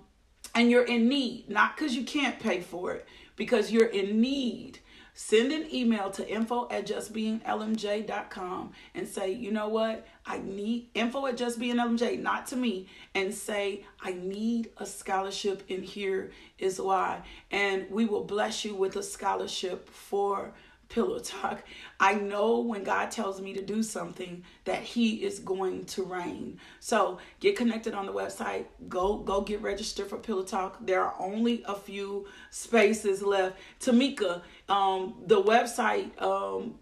[0.53, 4.79] and you're in need, not because you can't pay for it, because you're in need.
[5.13, 10.05] Send an email to info at justbeinglmj.com and say, you know what?
[10.25, 15.83] I need info at justbeinglmj, not to me, and say, I need a scholarship, and
[15.83, 17.21] here is why.
[17.49, 20.53] And we will bless you with a scholarship for
[20.89, 21.63] pillow talk.
[21.99, 26.59] I know when God tells me to do something that he is going to reign.
[26.79, 28.65] So get connected on the website.
[28.87, 30.77] Go go get registered for pillow talk.
[30.85, 33.57] There are only a few spaces left.
[33.79, 36.75] Tamika, um, the website um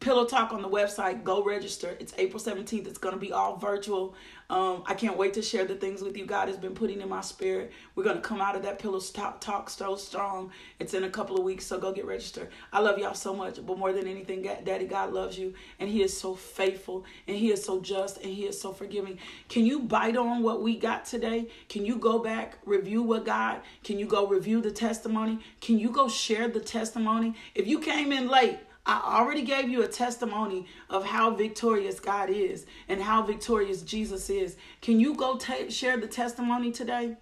[0.00, 1.24] Pillow Talk on the website.
[1.24, 1.96] Go register.
[1.98, 2.86] It's April 17th.
[2.86, 4.14] It's going to be all virtual.
[4.48, 7.08] Um, I can't wait to share the things with you God has been putting in
[7.08, 7.72] my spirit.
[7.96, 10.52] We're going to come out of that Pillow Talk, talk so strong.
[10.78, 12.48] It's in a couple of weeks, so go get registered.
[12.72, 16.02] I love y'all so much, but more than anything, Daddy God loves you, and He
[16.02, 19.18] is so faithful, and He is so just, and He is so forgiving.
[19.48, 21.48] Can you bite on what we got today?
[21.68, 23.60] Can you go back, review what God?
[23.82, 25.40] Can you go review the testimony?
[25.60, 27.34] Can you go share the testimony?
[27.54, 32.30] If you came in late, I already gave you a testimony of how victorious God
[32.30, 34.56] is and how victorious Jesus is.
[34.80, 37.16] Can you go t- share the testimony today?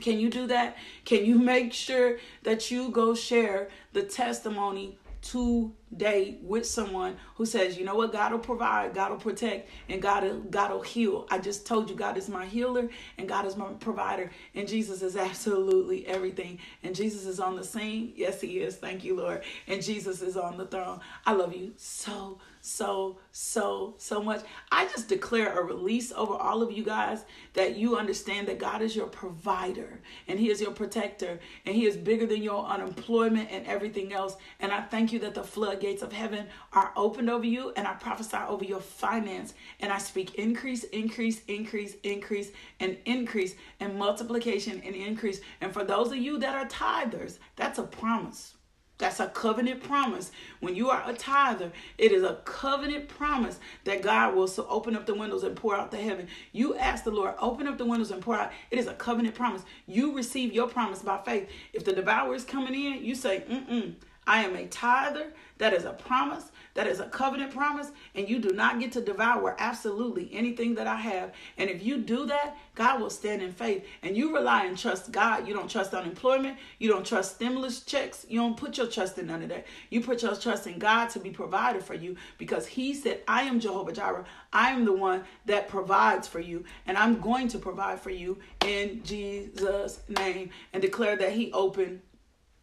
[0.00, 0.78] Can you do that?
[1.04, 4.96] Can you make sure that you go share the testimony
[5.30, 10.00] today with someone who says, you know what, God will provide, God will protect, and
[10.00, 11.26] God will, God will heal.
[11.30, 15.02] I just told you God is my healer and God is my provider, and Jesus
[15.02, 16.58] is absolutely everything.
[16.82, 18.12] And Jesus is on the scene.
[18.16, 18.76] Yes, He is.
[18.76, 19.42] Thank you, Lord.
[19.66, 21.00] And Jesus is on the throne.
[21.24, 24.42] I love you so so, so, so much.
[24.72, 28.82] I just declare a release over all of you guys that you understand that God
[28.82, 33.50] is your provider and He is your protector and He is bigger than your unemployment
[33.52, 34.36] and everything else.
[34.58, 37.94] And I thank you that the floodgates of heaven are opened over you and I
[37.94, 42.50] prophesy over your finance and I speak increase, increase, increase, increase,
[42.80, 45.40] and increase and multiplication and increase.
[45.60, 48.54] And for those of you that are tithers, that's a promise.
[48.98, 50.30] That's a covenant promise.
[50.60, 54.96] When you are a tither, it is a covenant promise that God will so open
[54.96, 56.28] up the windows and pour out the heaven.
[56.52, 58.52] You ask the Lord, open up the windows and pour out.
[58.70, 59.62] It is a covenant promise.
[59.86, 61.50] You receive your promise by faith.
[61.74, 63.96] If the devourer is coming in, you say, mm-mm.
[64.26, 65.32] I am a tither.
[65.58, 66.50] That is a promise.
[66.74, 67.90] That is a covenant promise.
[68.14, 71.32] And you do not get to devour absolutely anything that I have.
[71.56, 73.86] And if you do that, God will stand in faith.
[74.02, 75.48] And you rely and trust God.
[75.48, 76.58] You don't trust unemployment.
[76.78, 78.26] You don't trust stimulus checks.
[78.28, 79.66] You don't put your trust in none of that.
[79.88, 83.42] You put your trust in God to be provided for you because He said, I
[83.42, 84.26] am Jehovah Jireh.
[84.52, 86.64] I am the one that provides for you.
[86.86, 90.50] And I'm going to provide for you in Jesus' name.
[90.74, 92.00] And declare that He opened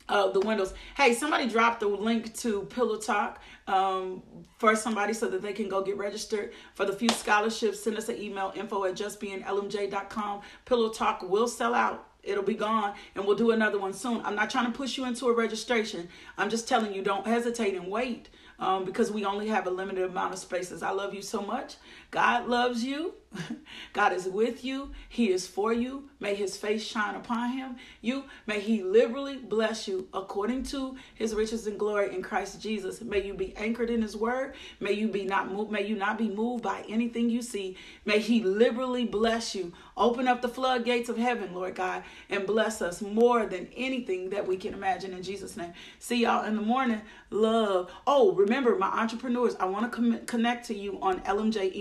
[0.10, 0.74] uh, the windows.
[0.96, 4.24] Hey, somebody dropped the link to Pillow Talk um,
[4.58, 7.82] for somebody so that they can go get registered for the few scholarships.
[7.82, 10.42] Send us an email info at justbeinglmj.com.
[10.66, 12.08] Pillow Talk will sell out.
[12.24, 14.22] It'll be gone, and we'll do another one soon.
[14.24, 16.08] I'm not trying to push you into a registration.
[16.38, 18.30] I'm just telling you, don't hesitate and wait
[18.60, 20.84] um, because we only have a limited amount of spaces.
[20.84, 21.76] I love you so much.
[22.14, 23.16] God loves you.
[23.94, 24.92] God is with you.
[25.10, 26.10] He is for you.
[26.20, 27.78] May his face shine upon him.
[28.02, 33.02] You may he liberally bless you according to his riches and glory in Christ Jesus.
[33.02, 34.54] May you be anchored in his word.
[34.80, 35.72] May you be not moved.
[35.72, 37.78] May you not be moved by anything you see.
[38.06, 39.74] May he liberally bless you.
[39.98, 44.48] Open up the floodgates of heaven, Lord God, and bless us more than anything that
[44.48, 45.74] we can imagine in Jesus' name.
[46.00, 47.02] See y'all in the morning.
[47.30, 47.92] Love.
[48.08, 49.56] Oh, remember my entrepreneurs.
[49.60, 51.72] I want to com- connect to you on LMJ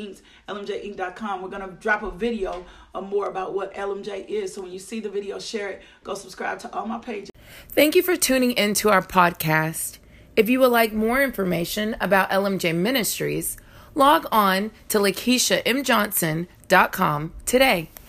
[0.48, 1.42] Inc lmjinc.com.
[1.42, 2.64] We're going to drop a video
[2.94, 4.54] of more about what LMJ is.
[4.54, 5.82] So when you see the video, share it.
[6.04, 7.30] Go subscribe to all my pages.
[7.68, 9.98] Thank you for tuning into our podcast.
[10.36, 13.56] If you would like more information about LMJ Ministries,
[13.94, 17.90] log on to LakeishaMJohnson.com today.